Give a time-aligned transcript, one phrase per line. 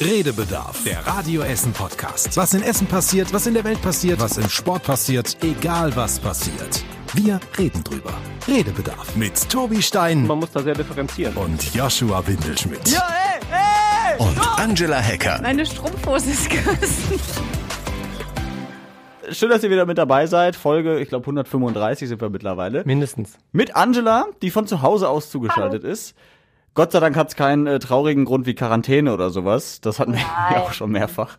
[0.00, 2.36] Redebedarf, der Radio Essen Podcast.
[2.36, 6.18] Was in Essen passiert, was in der Welt passiert, was im Sport passiert, egal was
[6.18, 6.84] passiert.
[7.14, 8.12] Wir reden drüber.
[8.46, 11.34] Redebedarf mit Tobi Stein Man muss da sehr differenzieren.
[11.36, 12.86] und Joshua Windelschmidt.
[12.88, 14.18] Ja, ey, ey!
[14.26, 15.40] Und Angela Hecker.
[15.42, 17.18] Meine Strumpfhose ist gerissen.
[19.32, 20.54] Schön, dass ihr wieder mit dabei seid.
[20.56, 22.82] Folge, ich glaube 135 sind wir mittlerweile.
[22.84, 23.38] Mindestens.
[23.50, 26.14] Mit Angela, die von zu Hause aus zugeschaltet ist.
[26.76, 29.80] Gott sei Dank hat es keinen äh, traurigen Grund wie Quarantäne oder sowas.
[29.80, 30.20] Das hatten wir
[30.54, 31.38] ja auch schon mehrfach.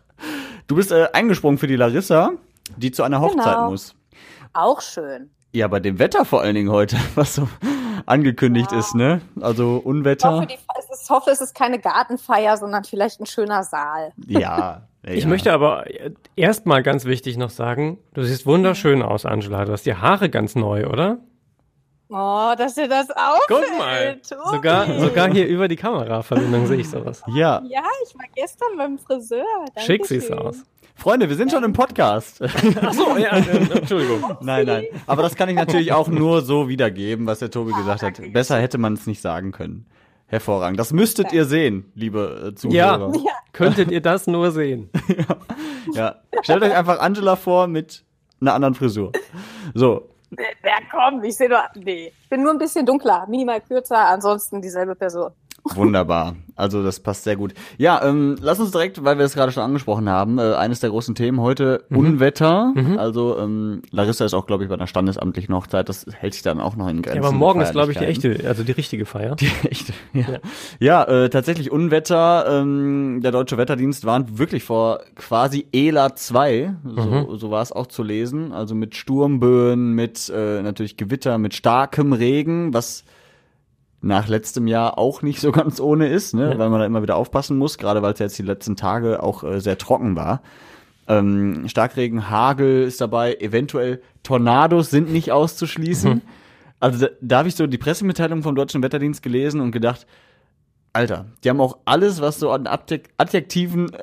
[0.66, 2.32] Du bist äh, eingesprungen für die Larissa,
[2.76, 3.70] die zu einer Hochzeit Genau.
[3.70, 3.94] muss.
[4.52, 5.30] Auch schön.
[5.52, 7.48] Ja, bei dem Wetter vor allen Dingen heute, was so
[8.04, 9.20] angekündigt ist, ne?
[9.40, 10.46] Also Ich hoffe, Unwetter.
[10.46, 10.54] die,
[10.92, 14.12] ist, hoffe, es ist keine Gartenfeier, sondern vielleicht ein schöner Saal.
[14.26, 14.40] Ja.
[14.40, 14.82] ja.
[15.04, 15.84] Ich möchte aber
[16.36, 19.64] erstmal ganz wichtig noch sagen, du siehst wunderschön aus, Angela.
[19.64, 21.18] Du hast die Haare ganz neu, oder?
[22.10, 23.68] Oh, dass dir das auffällt.
[23.68, 24.20] Guck mal.
[24.26, 24.56] Tobi.
[24.56, 27.22] Sogar, sogar hier über die Kameraverbindung sehe ich sowas.
[27.26, 27.62] Ja.
[27.68, 29.44] Ja, ich war gestern beim Friseur.
[29.76, 30.62] Schick siehst du Dankeschön.
[30.62, 30.66] aus.
[30.94, 32.42] Freunde, wir sind schon im Podcast.
[32.82, 34.36] Ach so, ja, äh, Entschuldigung.
[34.40, 34.84] Nein, nein.
[35.06, 38.32] Aber das kann ich natürlich auch nur so wiedergeben, was der Tobi gesagt hat.
[38.32, 39.86] Besser hätte man es nicht sagen können.
[40.26, 40.80] Hervorragend.
[40.80, 43.12] Das müsstet ihr sehen, liebe äh, Zuhörer.
[43.24, 44.90] Ja, Könntet ihr das nur sehen?
[45.94, 46.16] Ja.
[46.42, 48.04] Stellt euch einfach Angela vor mit
[48.40, 49.12] einer anderen Frisur.
[49.74, 50.08] So.
[50.30, 52.12] Ja, komm, ich sehe nur, nee.
[52.22, 55.32] Ich bin nur ein bisschen dunkler, minimal kürzer, ansonsten dieselbe Person.
[55.76, 56.36] Wunderbar.
[56.58, 57.54] Also das passt sehr gut.
[57.76, 60.90] Ja, ähm, lass uns direkt, weil wir es gerade schon angesprochen haben, äh, eines der
[60.90, 62.74] großen Themen heute, Unwetter.
[62.96, 65.88] Also ähm, Larissa ist auch, glaube ich, bei einer standesamtlichen Hochzeit.
[65.88, 67.22] Das hält sich dann auch noch in Grenzen.
[67.22, 69.36] Ja, aber morgen ist, glaube ich, die echte, also die richtige Feier.
[69.36, 70.26] Die echte, ja.
[70.80, 72.46] Ja, äh, tatsächlich Unwetter.
[72.48, 76.74] Ähm, der Deutsche Wetterdienst warnt wirklich vor quasi ELA 2.
[76.84, 78.52] So, so war es auch zu lesen.
[78.52, 83.04] Also mit Sturmböen, mit äh, natürlich Gewitter, mit starkem Regen, was
[84.00, 86.54] nach letztem Jahr auch nicht so ganz ohne ist, ne?
[86.56, 89.44] weil man da immer wieder aufpassen muss, gerade weil es jetzt die letzten Tage auch
[89.44, 90.42] äh, sehr trocken war.
[91.08, 96.20] Ähm, Starkregen, Hagel ist dabei, eventuell Tornados sind nicht auszuschließen.
[96.80, 100.06] Also da, da habe ich so die Pressemitteilung vom Deutschen Wetterdienst gelesen und gedacht,
[100.92, 103.98] Alter, die haben auch alles, was so an Adjek- Adjektiven äh,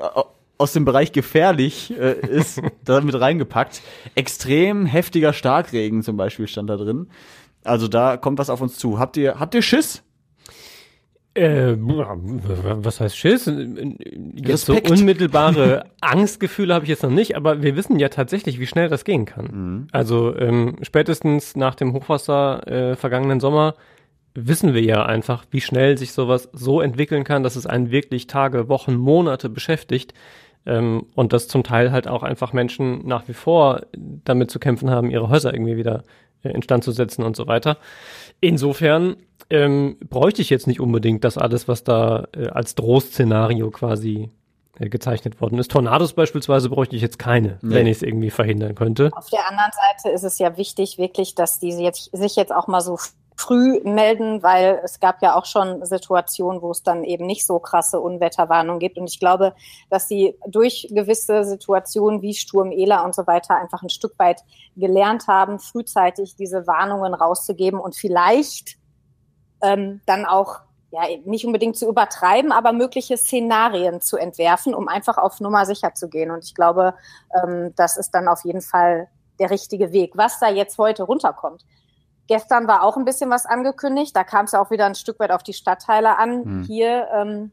[0.57, 3.81] aus dem Bereich gefährlich äh, ist, da mit reingepackt.
[4.15, 7.07] Extrem heftiger Starkregen zum Beispiel stand da drin.
[7.65, 8.99] Also da kommt was auf uns zu.
[8.99, 10.03] Habt ihr, habt ihr Schiss?
[11.35, 13.51] Äh, was heißt Schiss?
[14.35, 18.67] Jetzt so unmittelbare Angstgefühle habe ich jetzt noch nicht, aber wir wissen ja tatsächlich, wie
[18.67, 19.45] schnell das gehen kann.
[19.45, 19.87] Mhm.
[19.91, 23.75] Also ähm, spätestens nach dem Hochwasser äh, vergangenen Sommer
[24.33, 28.27] wissen wir ja einfach, wie schnell sich sowas so entwickeln kann, dass es einen wirklich
[28.27, 30.13] Tage, Wochen, Monate beschäftigt.
[30.65, 34.89] Ähm, und dass zum Teil halt auch einfach Menschen nach wie vor damit zu kämpfen
[34.89, 36.03] haben, ihre Häuser irgendwie wieder
[36.49, 37.77] instand zu setzen und so weiter.
[38.41, 39.15] Insofern
[39.49, 44.29] ähm, bräuchte ich jetzt nicht unbedingt das alles, was da äh, als Drohszenario quasi
[44.79, 45.71] äh, gezeichnet worden ist.
[45.71, 47.75] Tornados beispielsweise bräuchte ich jetzt keine, Nee.
[47.75, 49.11] wenn ich es irgendwie verhindern könnte.
[49.15, 52.67] Auf der anderen Seite ist es ja wichtig, wirklich, dass die jetzt, sich jetzt auch
[52.67, 52.97] mal so
[53.35, 57.59] früh melden, weil es gab ja auch schon Situationen, wo es dann eben nicht so
[57.59, 58.97] krasse Unwetterwarnungen gibt.
[58.97, 59.53] Und ich glaube,
[59.89, 64.41] dass sie durch gewisse Situationen wie Sturm Ela und so weiter einfach ein Stück weit
[64.75, 68.77] gelernt haben, frühzeitig diese Warnungen rauszugeben und vielleicht
[69.61, 70.59] ähm, dann auch
[70.91, 75.93] ja, nicht unbedingt zu übertreiben, aber mögliche Szenarien zu entwerfen, um einfach auf Nummer sicher
[75.93, 76.31] zu gehen.
[76.31, 76.93] Und ich glaube,
[77.43, 79.09] ähm, das ist dann auf jeden Fall
[79.39, 80.13] der richtige Weg.
[80.15, 81.65] Was da jetzt heute runterkommt.
[82.27, 84.15] Gestern war auch ein bisschen was angekündigt.
[84.15, 86.43] Da kam es ja auch wieder ein Stück weit auf die Stadtteile an.
[86.43, 86.63] Hm.
[86.63, 87.51] Hier ähm,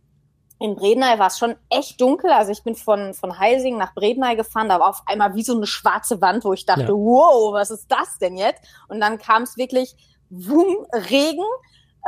[0.58, 2.30] in Bredeney war es schon echt dunkel.
[2.30, 4.68] Also ich bin von, von Heising nach Bredeney gefahren.
[4.68, 6.88] Da war auf einmal wie so eine schwarze Wand, wo ich dachte, Ja.
[6.90, 8.62] wow, was ist das denn jetzt?
[8.88, 9.96] Und dann kam es wirklich,
[10.30, 11.44] wum, Regen.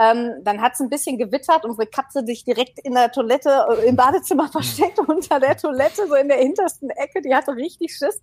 [0.00, 1.64] Ähm, dann hat es ein bisschen gewittert.
[1.64, 6.14] Unsere Katze sich direkt in der Toilette, äh, im Badezimmer versteckt, unter der Toilette, so
[6.14, 7.22] in der hintersten Ecke.
[7.22, 8.20] Die hatte richtig Schiss.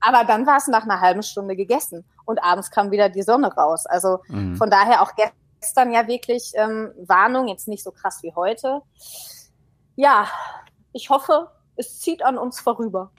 [0.00, 2.04] Aber dann war es nach einer halben Stunde gegessen.
[2.24, 3.86] Und abends kam wieder die Sonne raus.
[3.86, 4.56] Also Mhm.
[4.56, 5.12] von daher auch
[5.60, 8.82] gestern ja wirklich ähm, Warnung, jetzt nicht so krass wie heute.
[9.96, 10.26] Ja,
[10.92, 13.10] ich hoffe, es zieht an uns vorüber.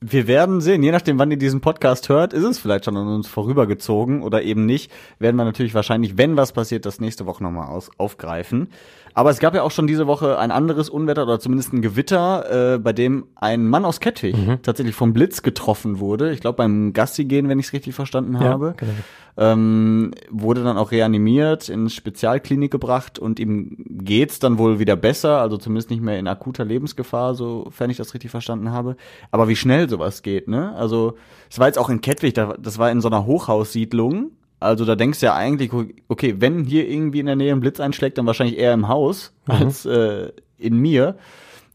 [0.00, 3.06] Wir werden sehen, je nachdem, wann ihr diesen Podcast hört, ist es vielleicht schon an
[3.06, 4.90] uns vorübergezogen oder eben nicht.
[5.18, 8.70] Werden wir natürlich wahrscheinlich, wenn was passiert, das nächste Woche nochmal aufgreifen.
[9.14, 12.74] Aber es gab ja auch schon diese Woche ein anderes Unwetter oder zumindest ein Gewitter,
[12.74, 16.32] äh, bei dem ein Mann aus Kettwig tatsächlich vom Blitz getroffen wurde.
[16.32, 18.74] Ich glaube beim Gassi gehen, wenn ich es richtig verstanden habe.
[18.76, 18.92] genau.
[19.36, 25.40] Ähm, wurde dann auch reanimiert, ins Spezialklinik gebracht und ihm geht's dann wohl wieder besser,
[25.40, 28.96] also zumindest nicht mehr in akuter Lebensgefahr, sofern ich das richtig verstanden habe.
[29.30, 30.74] Aber wie schnell sowas geht, ne?
[30.76, 31.16] Also,
[31.48, 34.32] es war jetzt auch in Kettwig, da, das war in so einer Hochhaussiedlung.
[34.60, 35.72] Also da denkst du ja eigentlich,
[36.08, 39.32] okay, wenn hier irgendwie in der Nähe ein Blitz einschlägt, dann wahrscheinlich eher im Haus
[39.46, 41.16] als äh, in mir.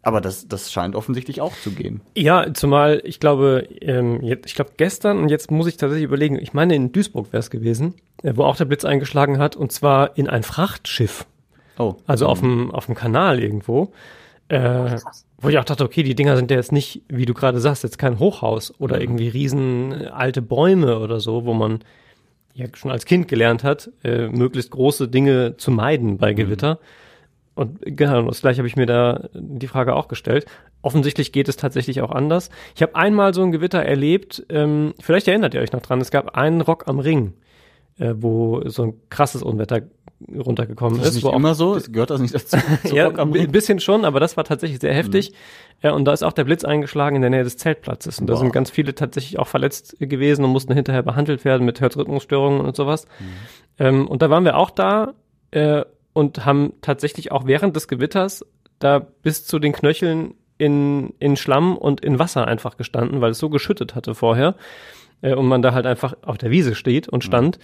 [0.04, 2.02] Aber das, das scheint offensichtlich auch zu gehen.
[2.16, 6.38] Ja, zumal ich glaube, ähm, jetzt, ich glaube gestern und jetzt muss ich tatsächlich überlegen,
[6.40, 9.72] ich meine in Duisburg wäre es gewesen, äh, wo auch der Blitz eingeschlagen hat und
[9.72, 11.26] zwar in ein Frachtschiff.
[11.80, 11.96] Oh.
[12.06, 13.92] Also auf dem auf dem Kanal irgendwo.
[14.48, 14.98] Äh,
[15.40, 17.82] wo ich auch dachte, okay, die Dinger sind ja jetzt nicht, wie du gerade sagst,
[17.82, 21.80] jetzt kein Hochhaus oder irgendwie riesen äh, alte Bäume oder so, wo man
[22.56, 26.80] ja schon als Kind gelernt hat, äh, möglichst große Dinge zu meiden bei Gewitter.
[27.54, 30.46] Und genau, das gleiche habe ich mir da die Frage auch gestellt.
[30.82, 32.50] Offensichtlich geht es tatsächlich auch anders.
[32.76, 36.12] Ich habe einmal so ein Gewitter erlebt, ähm, vielleicht erinnert ihr euch noch dran, es
[36.12, 37.34] gab einen Rock am Ring,
[38.00, 39.82] äh, wo so ein krasses Unwetter
[40.36, 41.18] runtergekommen Das ist.
[41.18, 42.58] ist wo nicht immer so, es gehört das nicht dazu.
[42.86, 45.34] zu ja, ein bisschen schon, aber das war tatsächlich sehr heftig.
[45.84, 48.20] Ja, und da ist auch der Blitz eingeschlagen in der Nähe des Zeltplatzes.
[48.20, 51.82] Und da sind ganz viele tatsächlich auch verletzt gewesen und mussten hinterher behandelt werden mit
[51.82, 53.06] Herzrhythmusstörungen und sowas.
[53.78, 55.14] Ähm, und da waren wir auch da
[55.52, 55.84] äh,
[56.14, 58.46] und haben tatsächlich auch während des Gewitters
[58.80, 63.40] da bis zu den Knöcheln in, in Schlamm und in Wasser einfach gestanden, weil es
[63.40, 64.56] so geschüttet hatte vorher.
[65.22, 67.60] Äh, und man da halt einfach auf der Wiese steht und stand.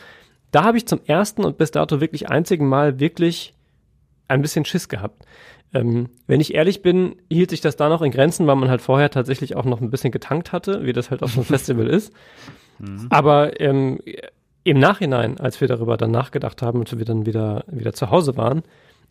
[0.51, 3.53] Da habe ich zum ersten und bis dato wirklich einzigen Mal wirklich
[4.27, 5.25] ein bisschen Schiss gehabt.
[5.73, 8.81] Ähm, wenn ich ehrlich bin, hielt sich das da noch in Grenzen, weil man halt
[8.81, 11.87] vorher tatsächlich auch noch ein bisschen getankt hatte, wie das halt auf so einem Festival
[11.87, 12.13] ist.
[13.09, 13.99] Aber ähm,
[14.63, 18.37] im Nachhinein, als wir darüber dann nachgedacht haben, als wir dann wieder, wieder zu Hause
[18.37, 18.63] waren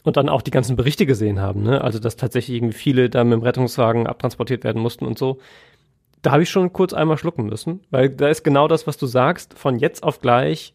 [0.03, 1.83] und dann auch die ganzen Berichte gesehen haben, ne?
[1.83, 5.39] also dass tatsächlich irgendwie viele da mit dem Rettungswagen abtransportiert werden mussten und so,
[6.23, 9.07] da habe ich schon kurz einmal schlucken müssen, weil da ist genau das, was du
[9.07, 10.75] sagst, von jetzt auf gleich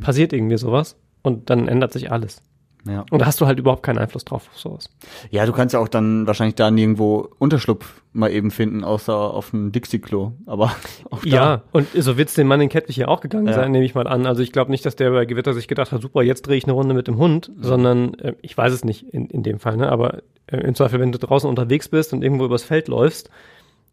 [0.00, 2.42] passiert irgendwie sowas und dann ändert sich alles.
[2.84, 3.04] Ja.
[3.12, 4.90] Und da hast du halt überhaupt keinen Einfluss drauf auf sowas.
[5.30, 9.54] ja, du kannst ja auch dann wahrscheinlich da nirgendwo Unterschlupf mal eben finden, außer auf
[9.54, 10.32] einem Dixie-Klo.
[10.46, 10.72] Aber.
[11.24, 13.52] Ja, und so wird's dem Mann in Kettwig ja auch gegangen Ja.
[13.52, 14.26] sein, nehme ich mal an.
[14.26, 16.64] Also ich glaube nicht, dass der bei Gewitter sich gedacht hat, super, jetzt drehe ich
[16.64, 19.76] eine Runde mit dem Hund, sondern äh, ich weiß es nicht in, in dem Fall,
[19.76, 19.88] ne?
[19.92, 23.30] aber äh, im Zweifel, wenn du draußen unterwegs bist und irgendwo übers Feld läufst,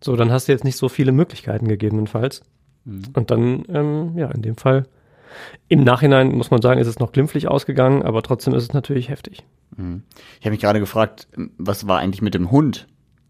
[0.03, 2.41] so, dann hast du jetzt nicht so viele Möglichkeiten gegebenenfalls.
[2.85, 4.85] Und dann, ähm, ja, in dem Fall,
[5.67, 9.09] im Nachhinein muss man sagen, ist es noch glimpflich ausgegangen, aber trotzdem ist es natürlich
[9.09, 9.43] heftig.
[9.77, 11.27] Ich habe mich gerade gefragt,
[11.57, 12.87] was war eigentlich mit dem Hund?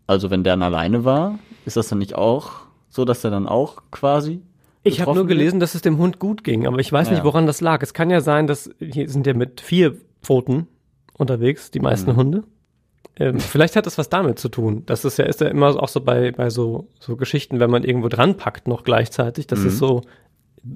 [0.08, 2.52] Also wenn der dann alleine war, ist das dann nicht auch
[2.90, 4.42] so, dass der dann auch quasi
[4.84, 7.14] Ich habe nur gelesen, dass es dem Hund gut ging, aber ich weiß Ja.
[7.16, 7.84] nicht, woran das lag.
[7.84, 10.68] Es kann ja sein, dass hier sind ja mit vier Pfoten
[11.18, 11.84] unterwegs, die Mhm.
[11.84, 12.44] meisten Hunde.
[13.18, 14.84] Ähm, vielleicht hat das was damit zu tun.
[14.86, 17.84] Das ist ja, ist ja immer auch so bei, bei so, so Geschichten, wenn man
[17.84, 19.68] irgendwo dran packt noch gleichzeitig, dass Mhm.
[19.68, 20.02] es so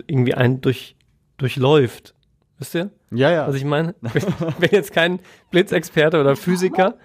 [0.08, 0.96] irgendwie einen durch,
[1.38, 2.14] durchläuft.
[2.60, 3.48] Wisst ihr, Ja, ja.
[3.48, 3.96] was ich meine?
[4.14, 5.20] Ich bin jetzt kein
[5.52, 6.96] Blitzexperte oder Physiker,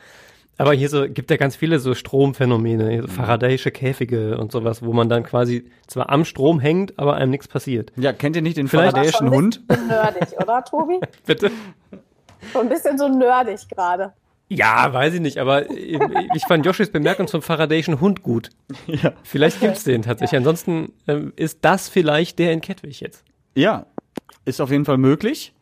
[0.58, 4.92] aber hier so gibt ja ganz viele so Stromphänomene, so Faradayische Käfige und sowas, wo
[4.92, 7.92] man dann quasi zwar am Strom hängt, aber einem nichts passiert.
[7.96, 9.62] ja, kennt ihr nicht den Vielleicht- faradäischen Hund?
[9.88, 11.00] Nerdig, oder, Tobi?
[11.26, 11.50] Bitte?
[12.52, 14.12] So ein bisschen so nerdig gerade.
[14.50, 18.50] Ja, weiß ich nicht, aber ich fand Joshis Bemerkung zum Faradayischen Hund gut.
[18.86, 19.12] Ja.
[19.22, 20.36] Vielleicht gibt's den tatsächlich.
[20.38, 23.24] Ansonsten ähm, ist das vielleicht der in Kettwig jetzt.
[23.54, 23.86] Ja,
[24.44, 25.52] ist auf jeden Fall möglich.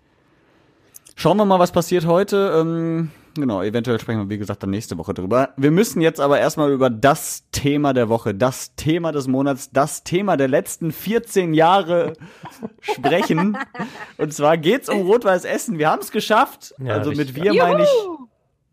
[1.14, 2.52] Schauen wir mal, was passiert heute.
[2.60, 5.50] Ähm, genau, eventuell sprechen wir, wie gesagt, dann nächste Woche drüber.
[5.56, 10.04] Wir müssen jetzt aber erstmal über das Thema der Woche, das Thema des Monats, das
[10.04, 12.12] Thema der letzten 14 Jahre
[12.80, 13.56] sprechen.
[14.18, 15.78] Und zwar geht's um Rot-Weiß Essen.
[15.78, 16.74] Wir haben es geschafft.
[16.78, 17.88] Ja, also mit wir meine ich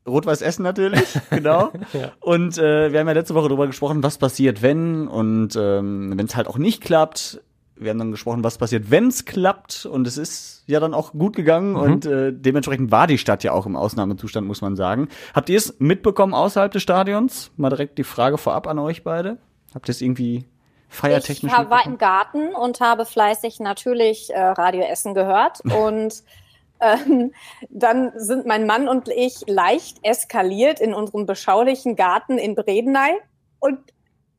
[0.07, 1.71] Rot-Weiß Essen natürlich, genau.
[1.93, 2.11] Ja.
[2.19, 6.25] Und äh, wir haben ja letzte Woche darüber gesprochen, was passiert, wenn und ähm, wenn
[6.25, 7.41] es halt auch nicht klappt.
[7.83, 9.85] Wir haben dann gesprochen, was passiert, wenn es klappt.
[9.85, 13.51] Und es ist ja dann auch gut gegangen und äh, dementsprechend war die Stadt ja
[13.51, 15.09] auch im Ausnahmezustand, muss man sagen.
[15.33, 17.51] Habt ihr es mitbekommen außerhalb des Stadions?
[17.57, 19.37] Mal direkt die Frage vorab an euch beide.
[19.73, 20.45] Habt ihr es irgendwie
[20.89, 26.23] feiertechnisch Ich war im Garten und habe fleißig natürlich äh, Radio Essen gehört und
[26.79, 27.31] ähm,
[27.69, 33.19] dann sind mein Mann und ich leicht eskaliert in unserem beschaulichen Garten in Bredeney
[33.59, 33.79] und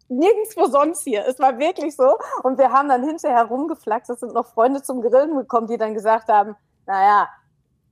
[0.08, 1.24] nirgendwo sonst hier.
[1.26, 2.16] Es war wirklich so.
[2.42, 4.10] Und wir haben dann hinterher rumgeflaxt.
[4.10, 6.56] Es sind noch Freunde zum Grillen gekommen, die dann gesagt haben,
[6.86, 7.28] naja,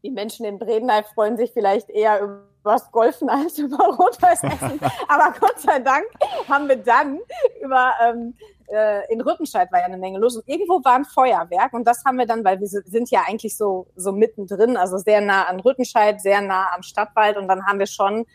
[0.02, 4.81] die Menschen in Bredeney freuen sich vielleicht eher über das Golfen als über Rot-Weiß Essen.
[5.09, 6.04] Aber Gott sei Dank
[6.49, 7.19] haben wir dann
[7.61, 8.35] über ähm,
[8.69, 12.04] äh, in Rüttenscheid war ja eine Menge los und irgendwo war ein Feuerwerk und das
[12.04, 15.45] haben wir dann, weil wir si- sind ja eigentlich so so mittendrin, also sehr nah
[15.45, 18.26] an Rüttenscheid, sehr nah am Stadtwald und dann haben wir schon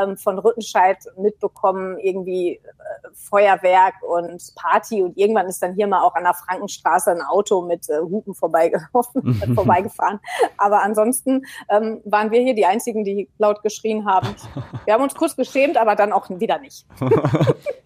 [0.00, 2.60] ähm, von Rüttenscheid mitbekommen irgendwie äh,
[3.14, 7.62] Feuerwerk und Party und irgendwann ist dann hier mal auch an der Frankenstraße ein Auto
[7.62, 10.20] mit äh, Hupen vorbeigelaufen, äh, vorbeigefahren.
[10.56, 14.28] Aber ansonsten ähm, waren wir hier die einzigen, die laut geschrien haben.
[14.84, 16.86] Wir haben uns kurz geschämt, aber dann auch wieder nicht.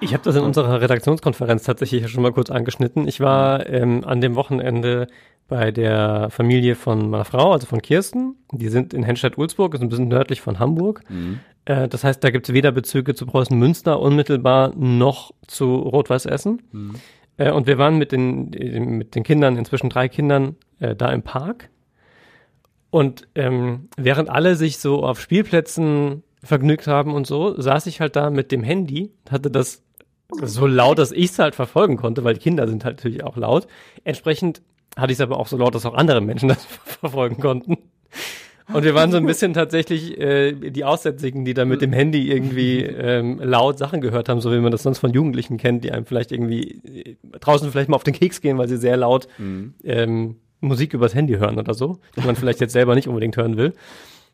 [0.00, 3.08] Ich habe das in unserer Redaktionskonferenz tatsächlich schon mal kurz angeschnitten.
[3.08, 5.08] Ich war ähm, an dem Wochenende
[5.48, 8.36] bei der Familie von meiner Frau, also von Kirsten.
[8.52, 11.02] Die sind in Henstedt-Ulzburg, ist ein bisschen nördlich von Hamburg.
[11.08, 11.40] Mhm.
[11.64, 16.26] Äh, das heißt, da gibt es weder Bezüge zu Preußen Münster unmittelbar noch zu Rot-Weiß
[16.26, 16.62] Essen.
[16.70, 16.94] Mhm.
[17.38, 21.22] Äh, und wir waren mit den, mit den Kindern, inzwischen drei Kindern, äh, da im
[21.22, 21.70] Park.
[22.90, 28.16] Und ähm, während alle sich so auf Spielplätzen vergnügt haben und so, saß ich halt
[28.16, 29.82] da mit dem Handy, hatte das
[30.30, 33.36] so laut, dass ich es halt verfolgen konnte, weil die Kinder sind halt natürlich auch
[33.36, 33.66] laut.
[34.04, 34.62] Entsprechend
[34.96, 37.78] hatte ich es aber auch so laut, dass auch andere Menschen das verfolgen konnten.
[38.72, 42.30] Und wir waren so ein bisschen tatsächlich äh, die Aussätzigen, die da mit dem Handy
[42.30, 45.92] irgendwie ähm, laut Sachen gehört haben, so wie man das sonst von Jugendlichen kennt, die
[45.92, 49.26] einem vielleicht irgendwie äh, draußen vielleicht mal auf den Keks gehen, weil sie sehr laut
[49.38, 49.72] mhm.
[49.84, 53.56] ähm, Musik übers Handy hören oder so, die man vielleicht jetzt selber nicht unbedingt hören
[53.56, 53.72] will.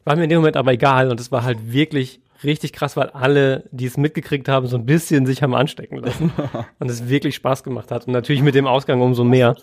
[0.05, 3.11] War mir in dem Moment aber egal und es war halt wirklich richtig krass, weil
[3.11, 6.33] alle, die es mitgekriegt haben, so ein bisschen sich haben anstecken lassen
[6.79, 9.57] und es wirklich Spaß gemacht hat und natürlich mit dem Ausgang umso mehr.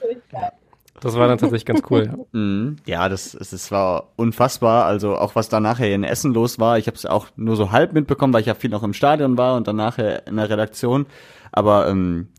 [1.02, 2.10] Das war dann tatsächlich ganz cool.
[2.34, 2.78] Mhm.
[2.86, 4.86] Ja, das, es war unfassbar.
[4.86, 6.78] Also auch was da nachher in Essen los war.
[6.78, 9.38] Ich habe es auch nur so halb mitbekommen, weil ich ja viel noch im Stadion
[9.38, 11.08] war und dann nachher in der Redaktion.
[11.52, 12.30] Aber ähm,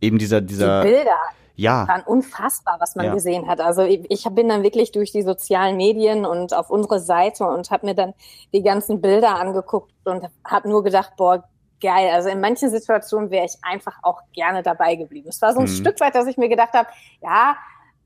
[0.00, 1.18] eben dieser dieser die Bilder
[1.60, 1.86] ja.
[1.88, 3.14] waren unfassbar, was man ja.
[3.14, 3.60] gesehen hat.
[3.60, 7.86] Also ich, bin dann wirklich durch die sozialen Medien und auf unsere Seite und habe
[7.86, 8.14] mir dann
[8.52, 11.44] die ganzen Bilder angeguckt und habe nur gedacht, boah,
[11.80, 12.10] geil.
[12.12, 15.28] Also in manchen Situationen wäre ich einfach auch gerne dabei geblieben.
[15.28, 15.68] Es war so ein mhm.
[15.68, 16.88] Stück weit, dass ich mir gedacht habe,
[17.22, 17.56] ja,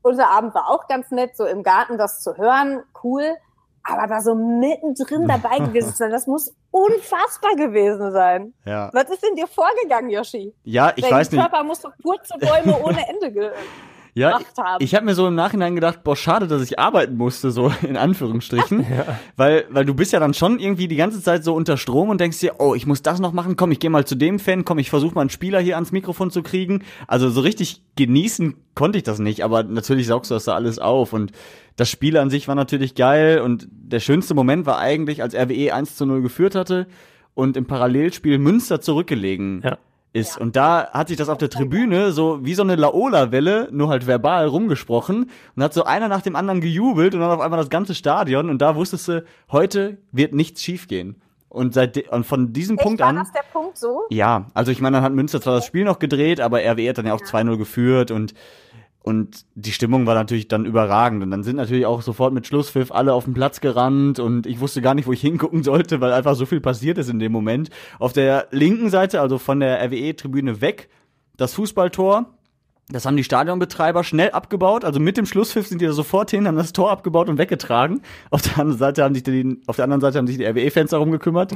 [0.01, 3.35] unser Abend war auch ganz nett, so im Garten das zu hören, cool.
[3.87, 8.53] Aber da so mittendrin dabei gewesen sein, das muss unfassbar gewesen sein.
[8.65, 8.89] Ja.
[8.93, 10.53] Was ist denn dir vorgegangen, Yoshi?
[10.63, 11.41] Ja, ich Dein weiß nicht.
[11.41, 13.51] Dein Körper muss doch kurze Bäume ohne Ende ge
[14.17, 17.51] ja, ich, ich habe mir so im Nachhinein gedacht, boah, schade, dass ich arbeiten musste,
[17.51, 18.85] so in Anführungsstrichen.
[18.89, 19.19] ja.
[19.35, 22.21] Weil, weil du bist ja dann schon irgendwie die ganze Zeit so unter Strom und
[22.21, 24.63] denkst dir, oh, ich muss das noch machen, komm, ich gehe mal zu dem Fan,
[24.63, 26.83] komm, ich versuche mal einen Spieler hier ans Mikrofon zu kriegen.
[27.07, 30.79] Also so richtig genießen konnte ich das nicht, aber natürlich saugst du das da alles
[30.79, 31.33] auf und
[31.75, 35.73] das Spiel an sich war natürlich geil und der schönste Moment war eigentlich, als RWE
[35.73, 36.87] 1 zu 0 geführt hatte
[37.33, 39.77] und im Parallelspiel Münster zurückgelegen ja
[40.15, 40.35] ist.
[40.35, 40.41] Ja.
[40.41, 44.07] Und da hat sich das auf der Tribüne so wie so eine Laola-Welle, nur halt
[44.07, 47.69] verbal rumgesprochen und hat so einer nach dem anderen gejubelt und dann auf einmal das
[47.69, 51.21] ganze Stadion und da wusstest du, heute wird nichts schiefgehen.
[51.49, 53.15] Und, seit, und von diesem Echt, Punkt war an.
[53.15, 54.03] das der Punkt so?
[54.09, 56.97] Ja, also ich meine, dann hat Münster zwar das Spiel noch gedreht, aber RWE hat
[56.97, 57.27] dann ja auch ja.
[57.27, 58.33] 2-0 geführt und
[59.05, 61.21] und die Stimmung war natürlich dann überragend.
[61.21, 64.59] Und dann sind natürlich auch sofort mit Schlusspfiff alle auf den Platz gerannt und ich
[64.59, 67.31] wusste gar nicht, wo ich hingucken sollte, weil einfach so viel passiert ist in dem
[67.31, 67.69] Moment.
[67.99, 70.89] Auf der linken Seite, also von der RWE-Tribüne weg,
[71.37, 72.33] das Fußballtor.
[72.89, 74.83] Das haben die Stadionbetreiber schnell abgebaut.
[74.83, 78.01] Also mit dem Schlusspfiff sind die da sofort hin, haben das Tor abgebaut und weggetragen.
[78.31, 80.89] Auf der anderen Seite haben sich die, auf der anderen Seite haben sich die RWE-Fans
[80.89, 81.51] darum gekümmert.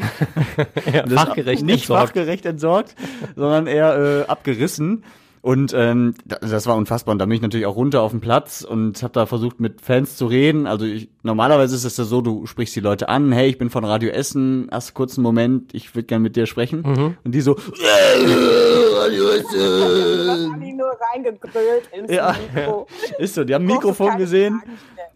[0.93, 2.09] ja, fachgerecht nicht entsorgt.
[2.09, 2.95] fachgerecht entsorgt,
[3.35, 5.03] sondern eher äh, abgerissen.
[5.41, 7.13] Und ähm, das war unfassbar.
[7.13, 9.81] Und da bin ich natürlich auch runter auf den Platz und habe da versucht, mit
[9.81, 10.67] Fans zu reden.
[10.67, 13.69] Also ich, normalerweise ist es ja so, du sprichst die Leute an, hey, ich bin
[13.69, 16.81] von Radio Essen, hast kurz einen Moment, ich würde gerne mit dir sprechen.
[16.81, 17.17] Mhm.
[17.23, 17.53] Und die so,
[18.97, 20.59] Radio Essen.
[20.59, 22.87] die nur reingegrölt ins ja, Mikro.
[23.17, 24.61] Ist so, die haben ein Mikrofon gesehen.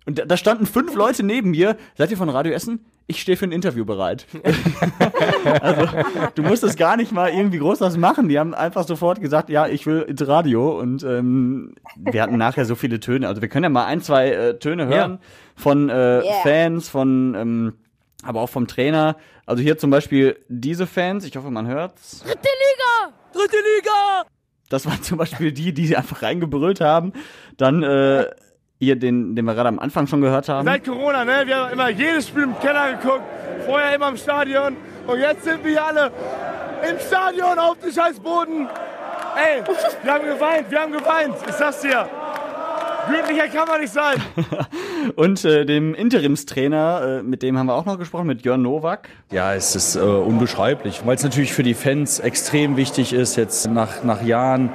[0.05, 1.77] Und da, da standen fünf Leute neben mir.
[1.97, 2.85] Seid ihr von Radio Essen?
[3.07, 4.25] Ich stehe für ein Interview bereit.
[5.61, 5.87] also,
[6.35, 8.29] du musstest gar nicht mal irgendwie groß was machen.
[8.29, 10.79] Die haben einfach sofort gesagt, ja, ich will ins Radio.
[10.79, 13.27] Und ähm, wir hatten nachher so viele Töne.
[13.27, 15.19] Also wir können ja mal ein, zwei äh, Töne hören ja.
[15.55, 16.41] von äh, yeah.
[16.43, 17.73] Fans, von ähm,
[18.23, 19.17] aber auch vom Trainer.
[19.45, 22.21] Also hier zum Beispiel diese Fans, ich hoffe, man hört's.
[22.21, 23.13] Dritte Liga!
[23.33, 24.25] Dritte Liga!
[24.69, 27.13] Das waren zum Beispiel die, die einfach reingebrüllt haben.
[27.57, 28.27] Dann äh,
[28.83, 30.65] hier, den, den wir gerade am Anfang schon gehört haben.
[30.65, 31.43] Seit Corona, ne?
[31.45, 33.23] Wir haben immer jedes Spiel im Keller geguckt,
[33.65, 34.75] vorher immer im Stadion
[35.07, 36.11] und jetzt sind wir alle
[36.89, 38.67] im Stadion auf dem Scheißboden.
[39.35, 39.63] Ey,
[40.03, 42.07] wir haben geweint, wir haben geweint, ich sag's dir.
[43.07, 44.21] Glücklicher kann man nicht sein.
[45.15, 49.09] und äh, dem Interimstrainer, äh, mit dem haben wir auch noch gesprochen, mit Jörn Nowak.
[49.31, 53.67] Ja, es ist äh, unbeschreiblich, weil es natürlich für die Fans extrem wichtig ist, jetzt
[53.67, 54.73] nach, nach Jahren.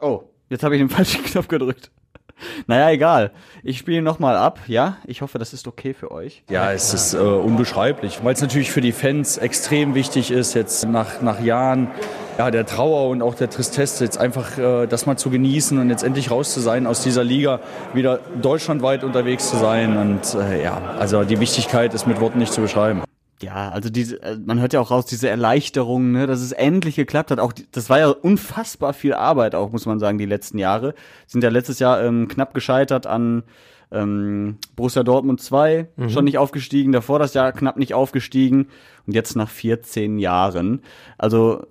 [0.00, 1.90] Oh, jetzt habe ich den falschen Knopf gedrückt.
[2.66, 3.32] Naja, egal.
[3.62, 4.98] Ich spiele nochmal ab, ja?
[5.06, 6.42] Ich hoffe, das ist okay für euch.
[6.50, 10.86] Ja, es ist äh, unbeschreiblich, weil es natürlich für die Fans extrem wichtig ist, jetzt
[10.88, 11.90] nach, nach Jahren
[12.38, 15.88] ja, der Trauer und auch der Tristesse, jetzt einfach äh, das mal zu genießen und
[15.90, 17.60] jetzt endlich raus zu sein aus dieser Liga,
[17.94, 19.96] wieder deutschlandweit unterwegs zu sein.
[19.96, 23.02] Und äh, ja, also die Wichtigkeit ist mit Worten nicht zu beschreiben
[23.42, 26.96] ja, also diese, äh, man hört ja auch raus, diese Erleichterung, ne, dass es endlich
[26.96, 27.38] geklappt hat.
[27.38, 30.94] Auch die, das war ja unfassbar viel Arbeit, auch muss man sagen, die letzten Jahre.
[31.26, 33.42] Sind ja letztes Jahr ähm, knapp gescheitert an
[33.90, 36.10] ähm, Borussia Dortmund 2, mhm.
[36.10, 38.68] schon nicht aufgestiegen, davor das Jahr knapp nicht aufgestiegen
[39.06, 40.82] und jetzt nach 14 Jahren.
[41.18, 41.66] Also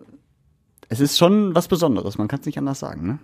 [0.88, 3.20] es ist schon was Besonderes, man kann es nicht anders sagen, ne?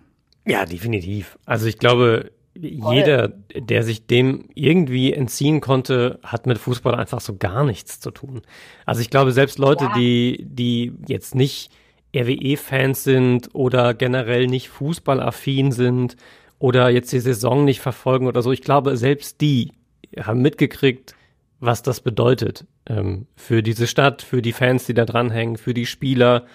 [0.46, 1.38] Ja, definitiv.
[1.46, 7.38] Also ich glaube, jeder, der sich dem irgendwie entziehen konnte, hat mit Fußball einfach so
[7.38, 8.42] gar nichts zu tun.
[8.86, 9.94] Also ich glaube, selbst Leute, ja.
[9.96, 11.72] die, die jetzt nicht
[12.16, 16.18] RWE-Fans sind oder generell nicht fußballaffin sind
[16.60, 19.72] oder jetzt die Saison nicht verfolgen oder so, ich glaube, selbst die
[20.20, 21.16] haben mitgekriegt,
[21.60, 25.86] was das bedeutet ähm, für diese Stadt, für die Fans, die da dranhängen, für die
[25.86, 26.46] Spieler,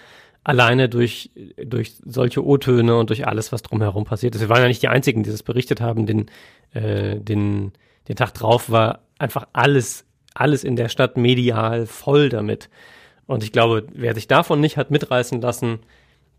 [0.47, 1.29] alleine durch,
[1.61, 4.39] durch solche O-Töne und durch alles, was drumherum passiert ist.
[4.39, 6.05] Wir waren ja nicht die Einzigen, die das berichtet haben.
[6.05, 6.31] Den,
[6.73, 7.73] äh, den,
[8.07, 12.69] den Tag drauf war einfach alles, alles in der Stadt medial voll damit.
[13.25, 15.79] Und ich glaube, wer sich davon nicht hat mitreißen lassen,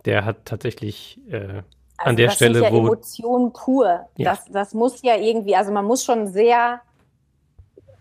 [0.07, 1.63] der hat tatsächlich äh, also
[1.99, 4.07] an der das Stelle, sind ja wo Emotionen pur.
[4.17, 4.31] Ja.
[4.31, 6.81] Das, das muss ja irgendwie, also man muss schon sehr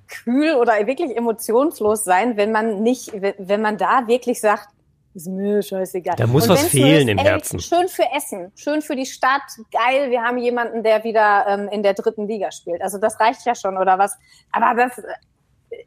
[0.08, 4.70] kühl oder wirklich emotionslos sein, wenn man nicht, wenn man da wirklich sagt,
[5.14, 6.16] ist mir scheißegal.
[6.18, 7.60] Da muss Und was fehlen ist, im ey, Herzen.
[7.60, 11.84] Schön für Essen, schön für die Stadt, geil, wir haben jemanden, der wieder ähm, in
[11.84, 12.82] der dritten Liga spielt.
[12.82, 14.18] Also das reicht ja schon oder was.
[14.52, 15.04] Aber das, äh,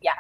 [0.00, 0.12] ja,